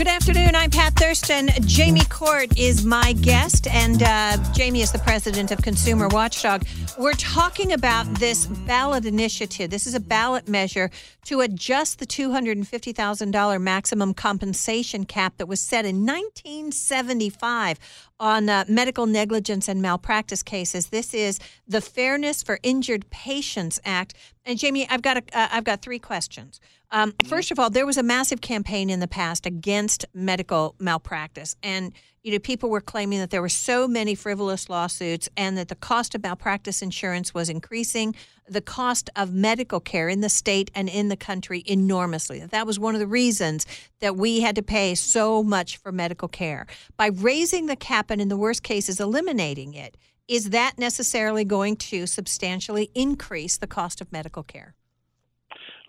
Good 0.00 0.08
afternoon. 0.08 0.54
I'm 0.54 0.70
Pat 0.70 0.94
Thurston. 0.94 1.50
Jamie 1.66 2.06
Court 2.06 2.58
is 2.58 2.86
my 2.86 3.12
guest, 3.12 3.66
and 3.66 4.02
uh, 4.02 4.38
Jamie 4.54 4.80
is 4.80 4.92
the 4.92 4.98
president 5.00 5.50
of 5.50 5.60
Consumer 5.60 6.08
Watchdog. 6.08 6.64
We're 6.98 7.12
talking 7.12 7.74
about 7.74 8.06
this 8.14 8.46
ballot 8.46 9.04
initiative. 9.04 9.68
This 9.68 9.86
is 9.86 9.94
a 9.94 10.00
ballot 10.00 10.48
measure 10.48 10.90
to 11.26 11.42
adjust 11.42 11.98
the 11.98 12.06
$250,000 12.06 13.60
maximum 13.60 14.14
compensation 14.14 15.04
cap 15.04 15.36
that 15.36 15.44
was 15.44 15.60
set 15.60 15.84
in 15.84 16.06
1975 16.06 17.78
on 18.20 18.48
uh, 18.48 18.64
medical 18.68 19.06
negligence 19.06 19.66
and 19.66 19.80
malpractice 19.82 20.42
cases. 20.42 20.88
This 20.88 21.14
is 21.14 21.40
the 21.66 21.80
Fairness 21.80 22.42
for 22.42 22.60
Injured 22.62 23.08
Patients 23.10 23.80
Act. 23.84 24.14
And 24.44 24.58
Jamie, 24.58 24.86
I've 24.88 25.02
got 25.02 25.16
a, 25.16 25.22
uh, 25.32 25.48
I've 25.50 25.64
got 25.64 25.82
three 25.82 25.98
questions. 25.98 26.60
Um, 26.92 27.14
first 27.24 27.50
of 27.50 27.58
all, 27.58 27.70
there 27.70 27.86
was 27.86 27.96
a 27.96 28.02
massive 28.02 28.40
campaign 28.40 28.90
in 28.90 29.00
the 29.00 29.08
past 29.08 29.46
against 29.46 30.04
medical 30.12 30.74
malpractice, 30.78 31.56
and 31.62 31.92
you 32.22 32.32
know 32.32 32.38
people 32.38 32.68
were 32.68 32.80
claiming 32.80 33.18
that 33.18 33.30
there 33.30 33.40
were 33.40 33.48
so 33.48 33.88
many 33.88 34.14
frivolous 34.14 34.68
lawsuits 34.68 35.28
and 35.36 35.56
that 35.56 35.68
the 35.68 35.74
cost 35.74 36.14
of 36.14 36.22
malpractice 36.22 36.82
insurance 36.82 37.32
was 37.32 37.48
increasing 37.48 38.14
the 38.46 38.60
cost 38.60 39.08
of 39.16 39.32
medical 39.32 39.80
care 39.80 40.08
in 40.08 40.20
the 40.20 40.28
state 40.28 40.70
and 40.74 40.88
in 40.88 41.08
the 41.08 41.16
country 41.16 41.62
enormously. 41.66 42.40
That 42.40 42.66
was 42.66 42.78
one 42.78 42.94
of 42.94 43.00
the 43.00 43.06
reasons 43.06 43.64
that 44.00 44.16
we 44.16 44.40
had 44.40 44.56
to 44.56 44.62
pay 44.62 44.94
so 44.94 45.42
much 45.42 45.76
for 45.76 45.92
medical 45.92 46.28
care. 46.28 46.66
By 46.96 47.06
raising 47.06 47.66
the 47.66 47.76
cap 47.76 48.10
and 48.10 48.20
in 48.20 48.28
the 48.28 48.36
worst 48.36 48.62
cases 48.62 49.00
eliminating 49.00 49.74
it, 49.74 49.96
is 50.26 50.50
that 50.50 50.78
necessarily 50.78 51.44
going 51.44 51.76
to 51.76 52.06
substantially 52.06 52.90
increase 52.94 53.56
the 53.56 53.66
cost 53.66 54.00
of 54.00 54.12
medical 54.12 54.42
care? 54.42 54.74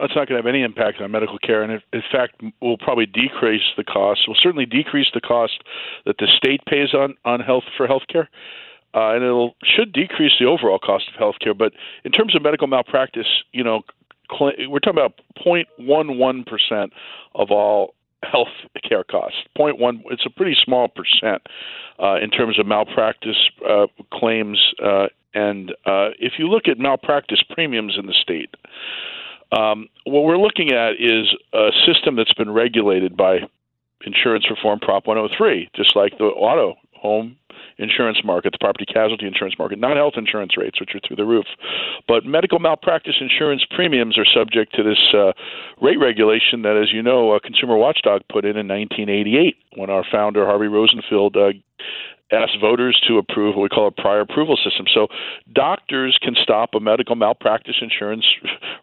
That's 0.01 0.15
not 0.15 0.27
going 0.27 0.41
to 0.41 0.47
have 0.47 0.47
any 0.47 0.63
impact 0.63 0.99
on 0.99 1.11
medical 1.11 1.37
care, 1.37 1.61
and 1.61 1.81
in 1.93 2.03
fact, 2.11 2.41
will 2.59 2.77
probably 2.77 3.05
decrease 3.05 3.61
the 3.77 3.83
cost. 3.83 4.21
Will 4.27 4.35
certainly 4.35 4.65
decrease 4.65 5.07
the 5.13 5.21
cost 5.21 5.63
that 6.05 6.17
the 6.17 6.27
state 6.35 6.61
pays 6.65 6.93
on 6.93 7.15
on 7.23 7.39
health 7.39 7.65
for 7.77 7.85
health 7.85 8.03
care, 8.11 8.27
uh, 8.95 9.13
and 9.13 9.23
it'll 9.23 9.55
should 9.63 9.93
decrease 9.93 10.33
the 10.39 10.45
overall 10.45 10.79
cost 10.79 11.05
of 11.09 11.19
health 11.19 11.35
care. 11.39 11.53
But 11.53 11.73
in 12.03 12.11
terms 12.11 12.35
of 12.35 12.41
medical 12.41 12.67
malpractice, 12.67 13.27
you 13.53 13.63
know, 13.63 13.81
cl- 14.29 14.53
we're 14.67 14.79
talking 14.79 14.99
about 14.99 15.21
0.11 15.45 16.47
percent 16.47 16.93
of 17.35 17.51
all 17.51 17.93
health 18.23 18.53
care 18.87 19.03
costs. 19.03 19.37
0.1. 19.57 20.01
It's 20.11 20.25
a 20.25 20.29
pretty 20.29 20.55
small 20.63 20.87
percent 20.87 21.43
uh, 22.01 22.15
in 22.21 22.29
terms 22.29 22.59
of 22.59 22.65
malpractice 22.65 23.49
uh, 23.67 23.87
claims. 24.13 24.59
Uh, 24.83 25.07
and 25.33 25.71
uh, 25.85 26.09
if 26.19 26.33
you 26.37 26.47
look 26.47 26.67
at 26.67 26.77
malpractice 26.77 27.41
premiums 27.49 27.95
in 27.97 28.05
the 28.05 28.13
state, 28.13 28.53
um, 29.51 29.87
what 30.05 30.23
we're 30.23 30.37
looking 30.37 30.71
at 30.71 30.93
is 30.99 31.33
a 31.53 31.69
system 31.85 32.15
that's 32.15 32.33
been 32.33 32.51
regulated 32.51 33.17
by 33.17 33.39
Insurance 34.05 34.45
Reform 34.49 34.79
Prop 34.79 35.07
103, 35.07 35.69
just 35.75 35.95
like 35.95 36.17
the 36.17 36.25
auto 36.25 36.75
home 36.95 37.37
insurance 37.77 38.19
market, 38.23 38.51
the 38.51 38.59
property 38.59 38.85
casualty 38.85 39.25
insurance 39.25 39.55
market, 39.57 39.79
not 39.79 39.97
health 39.97 40.13
insurance 40.15 40.55
rates, 40.55 40.79
which 40.79 40.91
are 40.93 40.99
through 41.05 41.15
the 41.15 41.25
roof. 41.25 41.45
But 42.07 42.25
medical 42.25 42.59
malpractice 42.59 43.15
insurance 43.19 43.65
premiums 43.69 44.17
are 44.17 44.25
subject 44.25 44.73
to 44.75 44.83
this 44.83 44.99
uh, 45.13 45.33
rate 45.81 45.99
regulation 45.99 46.61
that, 46.61 46.79
as 46.81 46.93
you 46.93 47.01
know, 47.01 47.31
uh, 47.31 47.39
Consumer 47.39 47.77
Watchdog 47.77 48.21
put 48.31 48.45
in 48.45 48.57
in 48.57 48.67
1988 48.67 49.55
when 49.77 49.89
our 49.89 50.05
founder, 50.09 50.45
Harvey 50.45 50.67
Rosenfield, 50.67 51.35
uh, 51.35 51.51
asked 52.31 52.57
voters 52.59 52.99
to 53.07 53.17
approve 53.17 53.55
what 53.55 53.63
we 53.63 53.69
call 53.69 53.87
a 53.87 53.91
prior 53.91 54.21
approval 54.21 54.57
system. 54.57 54.85
So 54.93 55.07
doctors 55.53 56.17
can 56.21 56.35
stop 56.41 56.71
a 56.75 56.79
medical 56.79 57.15
malpractice 57.15 57.75
insurance 57.81 58.25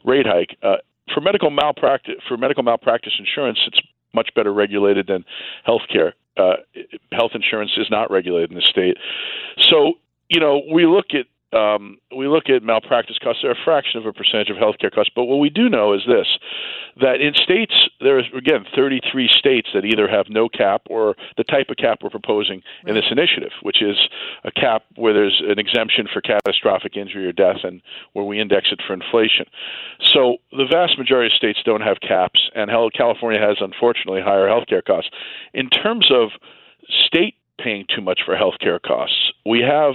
rate 0.05 0.27
hike. 0.27 0.57
Uh, 0.63 0.77
for 1.13 1.21
medical 1.21 1.51
malpractice 1.51 2.17
for 2.27 2.37
medical 2.37 2.63
malpractice 2.63 3.15
insurance, 3.19 3.59
it's 3.67 3.81
much 4.15 4.31
better 4.35 4.53
regulated 4.53 5.07
than 5.07 5.25
healthcare. 5.67 6.13
Uh, 6.37 6.57
health 7.13 7.33
insurance 7.35 7.73
is 7.77 7.89
not 7.91 8.11
regulated 8.11 8.51
in 8.51 8.57
the 8.57 8.63
state. 8.63 8.97
So 9.71 9.95
you 10.29 10.41
know 10.41 10.63
we 10.73 10.87
look 10.87 11.07
at 11.13 11.27
um, 11.53 11.99
we 12.15 12.29
look 12.29 12.51
at 12.51 12.63
malpractice 12.63 13.17
costs. 13.19 13.41
They're 13.43 13.53
a 13.53 13.65
fraction 13.65 13.99
of 13.99 14.07
a 14.07 14.13
percentage 14.13 14.51
of 14.51 14.57
healthcare 14.57 14.93
costs. 14.93 15.13
But 15.15 15.25
what 15.25 15.39
we 15.39 15.49
do 15.49 15.69
know 15.69 15.95
is 15.95 16.03
this: 16.07 16.27
that 17.01 17.21
in 17.21 17.33
states, 17.35 17.75
there 18.01 18.19
is 18.19 18.27
again 18.37 18.65
33 18.77 19.29
states 19.33 19.69
that 19.73 19.85
either 19.85 20.09
have 20.09 20.27
no 20.29 20.49
cap 20.49 20.83
or 20.91 21.17
the 21.37 21.45
type 21.45 21.71
of 21.71 21.77
cap 21.77 22.01
we're 22.03 22.11
proposing 22.11 22.63
in 22.87 22.95
this 22.95 23.07
initiative, 23.11 23.53
which 23.63 23.81
is 23.83 23.97
a 24.45 24.51
cap 24.51 24.85
where 24.97 25.15
there's 25.15 25.43
an 25.47 25.59
exemption 25.59 26.07
for 26.13 26.21
catastrophic 26.21 26.97
injury 26.97 27.27
or 27.27 27.33
death, 27.33 27.65
and 27.65 27.81
where 28.13 28.25
we 28.25 28.41
index 28.41 28.69
it 28.71 28.81
for 28.87 28.93
inflation. 28.93 29.47
So 30.13 30.37
the 30.53 30.67
vast 30.71 30.99
majority 30.99 31.33
of 31.33 31.37
states 31.37 31.61
don't 31.65 31.83
have 31.83 31.97
caps, 32.01 32.51
and 32.55 32.71
California 32.95 33.41
has 33.41 33.57
unfortunately 33.61 34.21
higher 34.21 34.47
healthcare 34.49 34.85
costs. 34.85 35.11
In 35.55 35.71
terms 35.71 36.11
of 36.13 36.31
state 37.07 37.35
paying 37.59 37.87
too 37.95 38.03
much 38.03 38.21
for 38.25 38.37
healthcare 38.37 38.81
costs, 38.81 39.33
we 39.45 39.61
have 39.61 39.95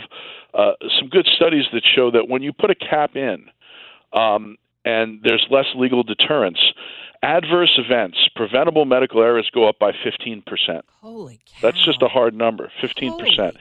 uh, 0.54 0.74
some 1.00 1.10
good 1.10 1.28
studies 1.36 1.66
that 1.74 1.84
show 1.84 2.12
that 2.12 2.28
when 2.28 2.42
you 2.42 2.54
put 2.54 2.70
a 2.70 2.76
cap 2.76 3.16
in 3.16 3.46
um, 4.13 4.58
and 4.86 5.20
there's 5.24 5.46
less 5.50 5.66
legal 5.76 6.04
deterrence, 6.04 6.60
adverse 7.22 7.78
events, 7.78 8.18
preventable 8.36 8.86
medical 8.86 9.22
errors 9.22 9.50
go 9.54 9.68
up 9.68 9.80
by 9.80 9.92
15%. 9.92 10.44
Holy 11.02 11.39
cow. 11.46 11.58
That's 11.62 11.84
just 11.84 12.02
a 12.02 12.08
hard 12.08 12.36
number, 12.36 12.72
15%. 12.82 13.56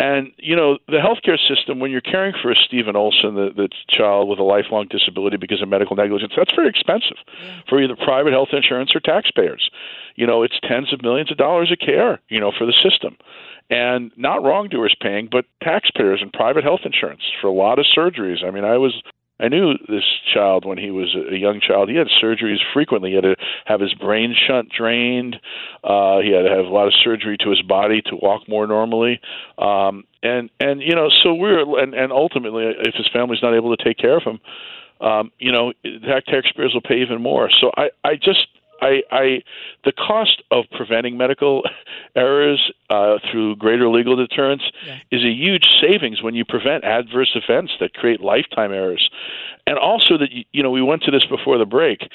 And 0.00 0.30
you 0.36 0.54
know 0.54 0.78
the 0.86 0.98
healthcare 0.98 1.38
system, 1.38 1.80
when 1.80 1.90
you're 1.90 2.00
caring 2.00 2.32
for 2.40 2.52
a 2.52 2.54
Stephen 2.54 2.94
Olson, 2.94 3.34
the, 3.34 3.50
the 3.54 3.68
child 3.88 4.28
with 4.28 4.38
a 4.38 4.44
lifelong 4.44 4.86
disability 4.88 5.36
because 5.36 5.60
of 5.60 5.68
medical 5.68 5.96
negligence, 5.96 6.32
that's 6.36 6.54
very 6.54 6.68
expensive 6.68 7.16
for 7.68 7.82
either 7.82 7.96
private 7.96 8.32
health 8.32 8.50
insurance 8.52 8.94
or 8.94 9.00
taxpayers. 9.00 9.70
You 10.14 10.26
know, 10.26 10.44
it's 10.44 10.58
tens 10.62 10.92
of 10.92 11.02
millions 11.02 11.32
of 11.32 11.36
dollars 11.36 11.72
of 11.72 11.78
care, 11.84 12.20
you 12.28 12.38
know, 12.38 12.52
for 12.56 12.64
the 12.64 12.74
system, 12.80 13.16
and 13.70 14.12
not 14.16 14.44
wrongdoers 14.44 14.94
paying, 15.00 15.28
but 15.30 15.46
taxpayers 15.64 16.22
and 16.22 16.32
private 16.32 16.62
health 16.62 16.80
insurance 16.84 17.22
for 17.40 17.48
a 17.48 17.52
lot 17.52 17.80
of 17.80 17.86
surgeries. 17.86 18.44
I 18.44 18.52
mean, 18.52 18.64
I 18.64 18.78
was 18.78 19.02
I 19.40 19.48
knew 19.48 19.74
this 19.88 20.04
child 20.34 20.64
when 20.64 20.78
he 20.78 20.90
was 20.90 21.14
a 21.14 21.36
young 21.36 21.60
child. 21.60 21.88
He 21.88 21.96
had 21.96 22.08
surgeries 22.22 22.58
frequently. 22.72 23.10
He 23.10 23.14
had 23.16 23.24
to 23.24 23.36
have 23.66 23.80
his 23.80 23.94
brain 23.94 24.34
shunt 24.34 24.70
drained. 24.70 25.36
Uh, 25.84 26.18
he 26.18 26.32
had 26.32 26.42
to 26.42 26.50
have 26.50 26.66
a 26.66 26.74
lot 26.74 26.88
of 26.88 26.94
surgery 27.02 27.36
to 27.38 27.50
his 27.50 27.62
body 27.62 28.02
to 28.02 28.16
walk 28.16 28.48
more 28.48 28.66
normally. 28.66 29.20
Um, 29.58 30.04
and 30.22 30.50
and 30.58 30.82
you 30.82 30.94
know, 30.94 31.08
so 31.22 31.34
we're 31.34 31.80
and, 31.80 31.94
and 31.94 32.12
ultimately, 32.12 32.64
if 32.64 32.94
his 32.94 33.08
family's 33.12 33.42
not 33.42 33.54
able 33.54 33.76
to 33.76 33.84
take 33.84 33.98
care 33.98 34.16
of 34.16 34.24
him, 34.24 34.40
um, 35.00 35.30
you 35.38 35.52
know, 35.52 35.72
tax 36.04 36.26
taxpayers 36.26 36.74
will 36.74 36.82
pay 36.82 37.00
even 37.00 37.22
more. 37.22 37.48
So 37.60 37.70
I 37.76 37.90
I 38.02 38.16
just 38.16 38.48
I, 38.80 39.02
I 39.10 39.42
the 39.84 39.92
cost 39.92 40.42
of 40.50 40.64
preventing 40.76 41.16
medical 41.16 41.62
errors 42.16 42.72
uh, 42.90 43.18
through 43.30 43.56
greater 43.56 43.88
legal 43.88 44.16
deterrence 44.16 44.62
Yeah. 44.86 44.98
is 45.10 45.22
a 45.24 45.30
huge 45.30 45.66
savings 45.80 46.22
when 46.22 46.34
you 46.34 46.44
prevent 46.44 46.84
adverse 46.84 47.34
events 47.34 47.72
that 47.80 47.94
create 47.94 48.20
lifetime 48.20 48.72
errors, 48.72 49.10
and 49.66 49.78
also 49.78 50.16
that 50.18 50.30
you, 50.52 50.62
know 50.62 50.70
we 50.70 50.82
went 50.82 51.02
to 51.02 51.10
this 51.10 51.24
before 51.24 51.58
the 51.58 51.66
break. 51.66 52.08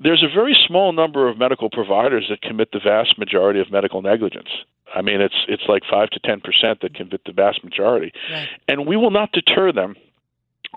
There's 0.00 0.22
a 0.24 0.28
very 0.34 0.56
small 0.66 0.92
number 0.92 1.28
of 1.28 1.38
medical 1.38 1.70
providers 1.70 2.26
that 2.28 2.42
commit 2.42 2.72
the 2.72 2.80
vast 2.80 3.18
majority 3.18 3.60
of 3.60 3.70
medical 3.70 4.02
negligence. 4.02 4.48
I 4.94 5.00
mean, 5.02 5.20
it's 5.20 5.44
it's 5.48 5.62
like 5.68 5.82
five 5.88 6.10
to 6.10 6.20
ten 6.20 6.40
percent 6.40 6.80
that 6.82 6.94
commit 6.94 7.22
the 7.24 7.32
vast 7.32 7.62
majority, 7.64 8.12
Right. 8.30 8.48
and 8.68 8.86
we 8.86 8.96
will 8.96 9.10
not 9.12 9.32
deter 9.32 9.72
them 9.72 9.94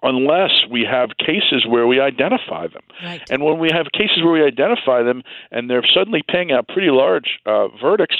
unless 0.02 0.52
we 0.70 0.86
have 0.90 1.10
cases 1.18 1.66
where 1.68 1.88
we 1.88 2.00
identify 2.00 2.68
them. 2.68 2.84
Right. 3.04 3.22
And 3.30 3.44
when 3.44 3.60
we 3.60 3.70
have 3.72 3.88
cases 3.94 4.24
where 4.24 4.34
we 4.34 4.44
identify 4.44 5.04
them 5.04 5.24
and 5.52 5.70
they're 5.70 5.86
suddenly 5.94 6.24
paying 6.28 6.52
out 6.52 6.68
pretty 6.68 6.90
large 6.90 7.40
uh, 7.46 7.68
verdicts, 7.82 8.18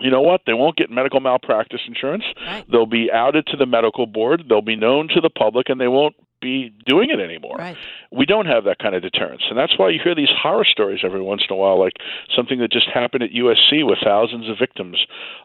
you 0.00 0.10
know 0.10 0.22
what? 0.22 0.42
They 0.46 0.54
won't 0.54 0.76
get 0.76 0.90
medical 0.90 1.20
malpractice 1.20 1.80
insurance. 1.86 2.24
Right. 2.46 2.64
They'll 2.70 2.86
be 2.86 3.10
outed 3.12 3.46
to 3.48 3.56
the 3.56 3.66
medical 3.66 4.06
board. 4.06 4.44
They'll 4.48 4.62
be 4.62 4.76
known 4.76 5.08
to 5.08 5.20
the 5.20 5.30
public, 5.30 5.68
and 5.68 5.80
they 5.80 5.88
won't 5.88 6.14
be 6.40 6.72
doing 6.86 7.10
it 7.10 7.20
anymore. 7.20 7.56
Right. 7.58 7.76
We 8.10 8.26
don't 8.26 8.46
have 8.46 8.64
that 8.64 8.78
kind 8.78 8.94
of 8.94 9.02
deterrence, 9.02 9.42
and 9.48 9.58
that's 9.58 9.78
why 9.78 9.90
you 9.90 10.00
hear 10.02 10.14
these 10.14 10.30
horror 10.30 10.64
stories 10.64 11.00
every 11.04 11.22
once 11.22 11.42
in 11.48 11.54
a 11.54 11.56
while, 11.56 11.78
like 11.78 11.94
something 12.34 12.58
that 12.58 12.72
just 12.72 12.88
happened 12.92 13.22
at 13.22 13.30
USC 13.30 13.86
with 13.86 13.98
thousands 14.02 14.50
of 14.50 14.56
victims. 14.58 14.98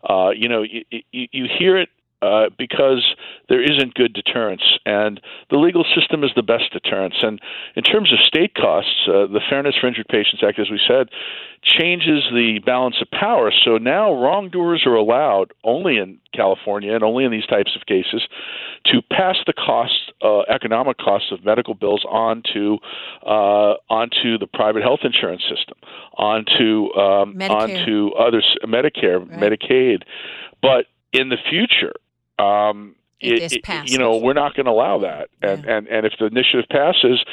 Uh, 0.10 0.30
you 0.30 0.50
know, 0.50 0.64
you, 0.64 0.84
you, 1.12 1.28
you 1.32 1.46
hear 1.60 1.78
it 1.78 1.90
uh, 2.22 2.46
because 2.58 3.16
there 3.50 3.62
isn't 3.62 3.94
good 3.94 4.14
deterrence, 4.14 4.64
and 4.86 5.22
the 5.50 5.58
legal 5.58 5.86
system 5.96 6.24
is 6.24 6.32
the 6.36 6.44
best 6.44 6.74
deterrence. 6.74 7.16
And 7.22 7.40
in 7.76 7.84
terms 7.84 8.12
of 8.12 8.20
state 8.20 8.56
costs, 8.56 9.08
uh, 9.08 9.28
the 9.28 9.42
Fairness 9.50 9.76
for 9.80 9.88
Injured 9.88 10.08
Patients 10.10 10.42
Act, 10.46 10.60
as 10.60 10.70
we 10.72 10.80
said, 10.88 11.10
changes 11.64 12.24
the 12.32 12.60
balance 12.66 12.96
of 13.02 13.10
power. 13.12 13.52
So 13.64 13.78
now 13.78 14.14
wrongdoers 14.14 14.84
are 14.86 14.96
allowed 14.96 15.54
only 15.64 15.98
in 15.98 16.20
California 16.34 16.94
and 16.94 17.04
only 17.04 17.24
in 17.26 17.32
these 17.32 17.46
types 17.46 17.76
of 17.76 17.86
cases 17.86 18.28
to 18.86 19.02
pass 19.12 19.36
the 19.46 19.54
cost, 19.54 20.14
uh, 20.22 20.42
economic 20.42 20.98
costs 20.98 21.32
of 21.32 21.44
medical 21.44 21.74
bills 21.74 22.04
onto 22.10 22.78
uh, 23.26 23.76
onto 23.90 24.38
the 24.38 24.48
private 24.52 24.84
health 24.84 25.02
insurance 25.04 25.44
system, 25.44 25.78
onto 26.18 26.94
um, 26.96 27.36
onto 27.42 28.10
others, 28.18 28.58
Medicare, 28.64 29.20
right. 29.20 29.40
Medicaid. 29.40 30.04
But 30.62 30.86
in 31.14 31.30
the 31.30 31.38
future, 31.50 31.94
um, 32.40 32.96
it, 33.20 33.52
it, 33.52 33.90
you 33.90 33.98
know, 33.98 34.18
we're 34.18 34.34
not 34.34 34.54
going 34.56 34.68
to 34.68 34.72
allow 34.72 35.00
that. 35.00 35.30
And, 35.42 35.64
yeah. 35.64 35.78
and 35.78 35.88
and 35.88 36.06
if 36.06 36.14
the 36.20 36.28
initiative 36.28 36.66
passes, 36.70 37.24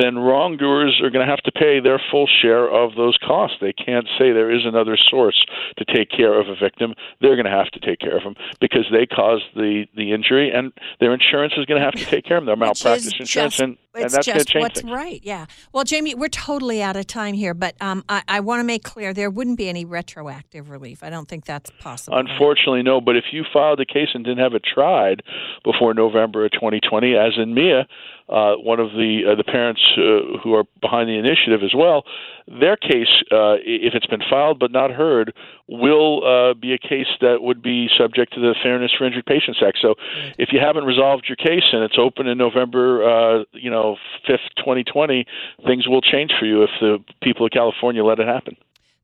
then 0.00 0.18
wrongdoers 0.18 1.00
are 1.00 1.10
going 1.10 1.24
to 1.24 1.30
have 1.30 1.42
to 1.44 1.52
pay 1.52 1.78
their 1.78 2.00
full 2.10 2.26
share 2.26 2.68
of 2.68 2.96
those 2.96 3.16
costs. 3.24 3.56
They 3.60 3.72
can't 3.72 4.06
say 4.18 4.32
there 4.32 4.50
is 4.50 4.66
another 4.66 4.96
source 4.96 5.46
to 5.76 5.84
take 5.84 6.10
care 6.10 6.40
of 6.40 6.48
a 6.48 6.56
victim. 6.56 6.94
They're 7.20 7.36
going 7.36 7.46
to 7.46 7.52
have 7.52 7.70
to 7.70 7.80
take 7.80 8.00
care 8.00 8.16
of 8.16 8.24
them 8.24 8.34
because 8.60 8.86
they 8.90 9.06
caused 9.06 9.44
the 9.54 9.86
the 9.96 10.12
injury, 10.12 10.50
and 10.50 10.72
their 10.98 11.14
insurance 11.14 11.52
is 11.56 11.66
going 11.66 11.80
to 11.80 11.84
have 11.84 11.94
to 11.94 12.04
take 12.10 12.24
care 12.24 12.38
of 12.38 12.42
them. 12.42 12.46
Their 12.46 12.56
malpractice 12.56 13.14
insurance, 13.20 13.60
and, 13.60 13.76
and 14.04 14.10
that's 14.12 14.26
going 14.26 14.38
to 14.38 14.44
change 14.44 14.62
what's 14.62 14.80
things. 14.80 14.92
right. 14.92 15.20
Yeah. 15.22 15.46
Well, 15.72 15.84
Jamie, 15.84 16.14
we're 16.14 16.28
totally 16.28 16.82
out 16.82 16.96
of 16.96 17.06
time 17.06 17.34
here, 17.34 17.54
but 17.54 17.74
um, 17.80 18.04
I, 18.08 18.22
I 18.28 18.40
want 18.40 18.60
to 18.60 18.64
make 18.64 18.84
clear 18.84 19.12
there 19.12 19.30
wouldn't 19.30 19.58
be 19.58 19.68
any 19.68 19.84
retroactive 19.84 20.70
relief. 20.70 21.02
I 21.02 21.10
don't 21.10 21.28
think 21.28 21.44
that's 21.44 21.70
possible. 21.80 22.18
Unfortunately, 22.18 22.82
no. 22.82 23.00
But 23.00 23.16
if 23.16 23.26
you 23.32 23.44
filed 23.52 23.80
a 23.80 23.86
case 23.86 24.08
and 24.14 24.24
didn't 24.24 24.38
have 24.38 24.54
it 24.54 24.62
tried 24.64 25.22
before 25.64 25.94
November 25.94 26.44
of 26.44 26.52
2020, 26.52 27.14
as 27.14 27.32
in 27.36 27.54
Mia, 27.54 27.86
uh, 28.28 28.54
one 28.56 28.80
of 28.80 28.92
the 28.92 29.22
uh, 29.30 29.34
the 29.34 29.44
parents 29.44 29.80
uh, 29.96 30.38
who 30.42 30.54
are 30.54 30.64
behind 30.80 31.08
the 31.08 31.18
initiative 31.18 31.62
as 31.62 31.72
well, 31.74 32.04
their 32.46 32.76
case, 32.76 33.10
uh, 33.32 33.56
if 33.64 33.94
it's 33.94 34.06
been 34.06 34.22
filed 34.28 34.58
but 34.58 34.70
not 34.70 34.90
heard, 34.90 35.34
will 35.68 36.24
uh, 36.24 36.54
be 36.54 36.72
a 36.72 36.78
case 36.78 37.08
that 37.20 37.42
would 37.42 37.62
be 37.62 37.88
subject 37.96 38.34
to 38.34 38.40
the 38.40 38.54
Fairness 38.62 38.92
for 38.96 39.06
Injured 39.06 39.26
Patients 39.26 39.60
Act. 39.64 39.78
So, 39.80 39.94
if 40.38 40.50
you 40.52 40.60
haven't 40.60 40.84
resolved 40.84 41.26
your 41.28 41.36
case 41.36 41.64
and 41.72 41.82
it's 41.82 41.98
open 41.98 42.26
in 42.26 42.38
November, 42.38 43.02
uh, 43.02 43.44
you 43.52 43.70
know, 43.70 43.96
fifth, 44.26 44.48
2020, 44.58 45.26
things 45.66 45.88
will 45.88 46.02
change 46.02 46.32
for 46.38 46.46
you 46.46 46.62
if 46.62 46.70
the 46.80 46.98
people 47.22 47.46
of 47.46 47.52
California 47.52 48.04
let 48.04 48.18
it 48.18 48.26
happen 48.26 48.56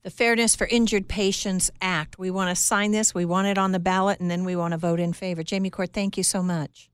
the 0.05 0.11
Fairness 0.11 0.55
for 0.55 0.67
Injured 0.67 1.09
Patients 1.09 1.71
Act. 1.81 2.19
We 2.19 2.31
want 2.31 2.55
to 2.55 2.63
sign 2.63 2.93
this, 2.93 3.15
we 3.15 3.25
want 3.25 3.49
it 3.49 3.57
on 3.57 3.73
the 3.73 3.79
ballot, 3.79 4.21
and 4.21 4.31
then 4.31 4.45
we 4.45 4.55
want 4.55 4.73
to 4.73 4.79
vote 4.79 5.01
in 5.01 5.15
favor. 5.15 5.43
Jamie 5.43 5.71
Court, 5.71 5.95
thank 5.95 6.19
you 6.19 6.23
so 6.23 6.43
much. 6.43 6.91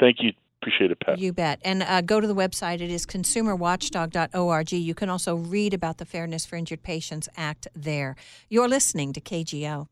Thank 0.00 0.16
you. 0.20 0.32
Appreciate 0.60 0.90
it, 0.90 0.98
Pat. 1.00 1.18
You 1.18 1.32
bet. 1.32 1.60
And 1.64 1.82
uh, 1.82 2.00
go 2.00 2.20
to 2.20 2.26
the 2.26 2.34
website. 2.34 2.80
It 2.80 2.90
is 2.90 3.06
consumerwatchdog.org. 3.06 4.72
You 4.72 4.94
can 4.94 5.08
also 5.08 5.36
read 5.36 5.72
about 5.72 5.98
the 5.98 6.04
Fairness 6.04 6.44
for 6.46 6.56
Injured 6.56 6.82
Patients 6.82 7.28
Act 7.36 7.68
there. 7.74 8.16
You're 8.48 8.68
listening 8.68 9.12
to 9.12 9.20
KGO. 9.20 9.86